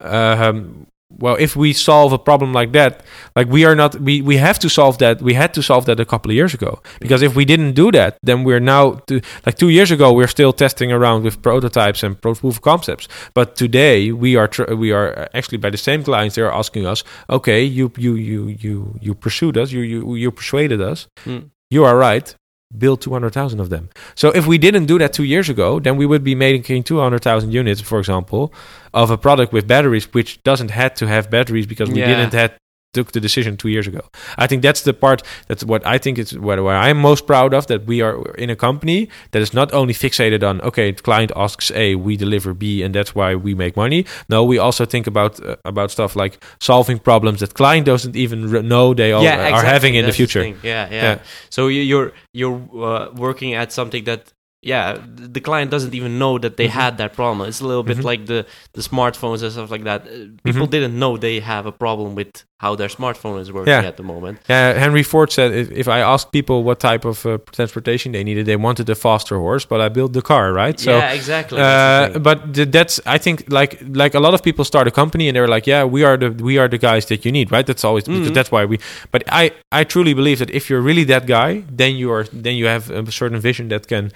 [0.00, 3.02] um, well if we solve a problem like that
[3.34, 5.98] like we are not we we have to solve that we had to solve that
[5.98, 6.80] a couple of years ago.
[7.00, 10.26] Because if we didn't do that then we're now to, like two years ago we're
[10.28, 13.08] still testing around with prototypes and pro- proof of concepts.
[13.34, 17.04] But today we are tr- we are actually by the same clients they're asking us
[17.30, 21.08] okay you you you you you pursued us you you you persuaded us.
[21.24, 21.50] Mm.
[21.70, 22.34] you are right
[22.76, 23.88] build 200,000 of them.
[24.14, 27.50] So if we didn't do that 2 years ago, then we would be making 200,000
[27.52, 28.52] units for example
[28.92, 32.08] of a product with batteries which doesn't had to have batteries because we Yeah.
[32.08, 32.52] didn't had
[32.94, 34.00] took the decision 2 years ago.
[34.38, 37.52] I think that's the part that's what I think is what, what I'm most proud
[37.54, 41.02] of that we are in a company that is not only fixated on okay, the
[41.02, 44.04] client asks A, we deliver B and that's why we make money.
[44.28, 48.50] No, we also think about uh, about stuff like solving problems that client doesn't even
[48.68, 50.42] know they all yeah, are having in the future.
[50.42, 50.56] thing.
[50.62, 51.18] yeah, yeah Yeah.
[51.50, 52.60] So you- you're you're
[52.90, 54.32] uh, working at something that
[54.62, 54.96] yeah
[55.34, 56.80] the client doesn't even know that they Mhm.
[56.82, 57.48] had that problem.
[57.48, 58.04] It's a little bit Mhm.
[58.10, 60.00] like the the smartphones and stuff like that.
[60.06, 60.10] Uh,
[60.44, 60.70] People Mhm.
[60.70, 63.88] didn't know they have a problem with how their smartphone is working Yeah.
[63.88, 64.38] at the moment.
[64.48, 68.24] Yeah, Henry Ford said if, if I asked people what type of uh, transportation they
[68.24, 70.78] needed, they wanted a faster horse, but I built the car, right?
[70.80, 71.58] So, yeah, exactly.
[71.58, 74.90] the uh, but th- that's I think like like a lot of people start a
[74.90, 77.52] company and they're like, yeah, we are the we are the guys that you need,
[77.52, 77.66] right?
[77.66, 78.34] That's always because Mhm.
[78.34, 78.78] that's why we.
[79.12, 82.54] But I I truly believe that if you're really that guy, then you are then
[82.56, 84.10] you have a certain vision that can.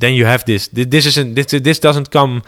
[0.00, 0.68] Then you have this.
[0.68, 1.34] Th- This isn't.
[1.34, 2.40] This this doesn't come.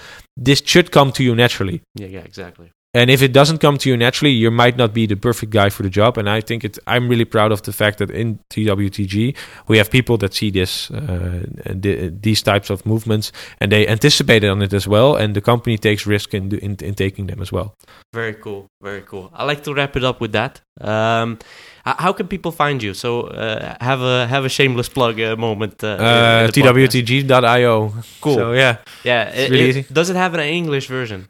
[0.45, 1.80] This should come to you naturally.
[2.01, 2.70] yeah, yeah, exactly.
[2.99, 5.68] And if it doesn't come to you naturally, you might not be the perfect guy
[5.70, 6.18] for the job.
[6.18, 6.78] And I think it.
[6.86, 9.34] I'm really proud of the fact that in TWTG
[9.68, 11.42] we have people that see this, uh,
[11.82, 15.16] th- these types of movements, and they anticipated on it as well.
[15.16, 17.68] And the company takes risk in, in in taking them as well.
[18.14, 18.66] Very cool.
[18.82, 19.30] Very cool.
[19.40, 20.61] I like to wrap it up with that.
[20.80, 21.38] Um,
[21.84, 22.94] how can people find you?
[22.94, 25.82] So uh, have a have a shameless plug uh, moment.
[25.84, 26.49] Uh, Uh.
[26.53, 27.92] TWTG.io.
[28.20, 28.34] Cool.
[28.34, 29.84] So yeah, Yeah, It's it- really it- easy.
[29.92, 31.26] Does it have an English version?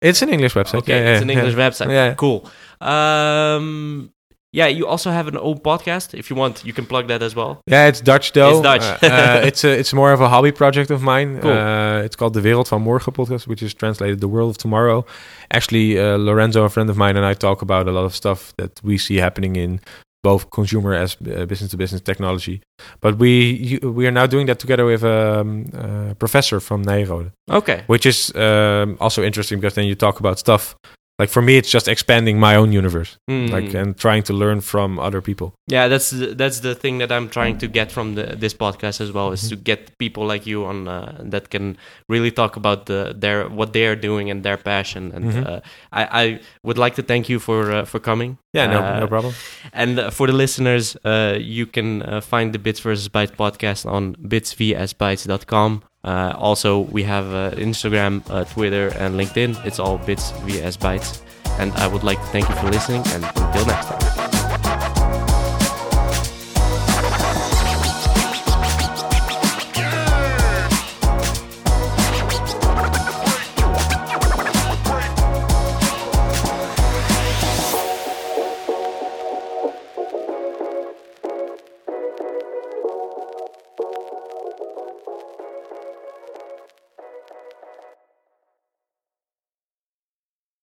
[0.00, 0.78] It's an English website.
[0.78, 1.90] Okay, yeah, it's an English website.
[1.90, 2.14] Yeah.
[2.14, 2.48] Cool.
[2.80, 4.12] Um,
[4.50, 6.18] yeah, you also have an own podcast.
[6.18, 7.60] If you want, you can plug that as well.
[7.66, 8.50] Yeah, it's Dutch though.
[8.52, 9.02] It's Dutch.
[9.02, 11.40] Uh, uh, it's a, it's more of a hobby project of mine.
[11.40, 11.50] Cool.
[11.52, 15.04] Uh, it's called the Wereld van Morgen podcast, which is translated the world of tomorrow.
[15.50, 18.54] Actually, uh, Lorenzo, a friend of mine, and I talk about a lot of stuff
[18.56, 19.80] that we see happening in
[20.22, 22.60] both consumer as uh, business to business technology.
[23.00, 27.32] But we you, we are now doing that together with um, a professor from Nyenrode,
[27.50, 27.82] Okay.
[27.86, 30.76] which is um, also interesting because then you talk about stuff
[31.18, 33.50] like for me, it's just expanding my own universe, Mm.
[33.50, 35.52] like and trying to learn from other people.
[35.66, 39.00] Yeah, that's the, that's the thing that I'm trying to get from the, this podcast
[39.00, 39.56] as well is Mm-hmm.
[39.56, 41.76] to get people like you on uh, that can
[42.08, 45.12] really talk about the their what they are doing and their passion.
[45.14, 45.46] And Mhm.
[45.46, 45.60] uh,
[45.92, 48.38] I, I would like to thank you for uh, for coming.
[48.54, 49.34] Yeah, no, Uh, no problem.
[49.72, 53.84] And uh, for the listeners, uh, you can uh, find the Bits vs Bytes podcast
[53.86, 55.82] on bitsvsbytes.com.
[56.04, 59.64] Uh, also, we have uh, Instagram, uh, Twitter, and LinkedIn.
[59.66, 61.20] It's all Bits vs Bytes.
[61.58, 64.27] And I would like to thank you for listening, and until next time.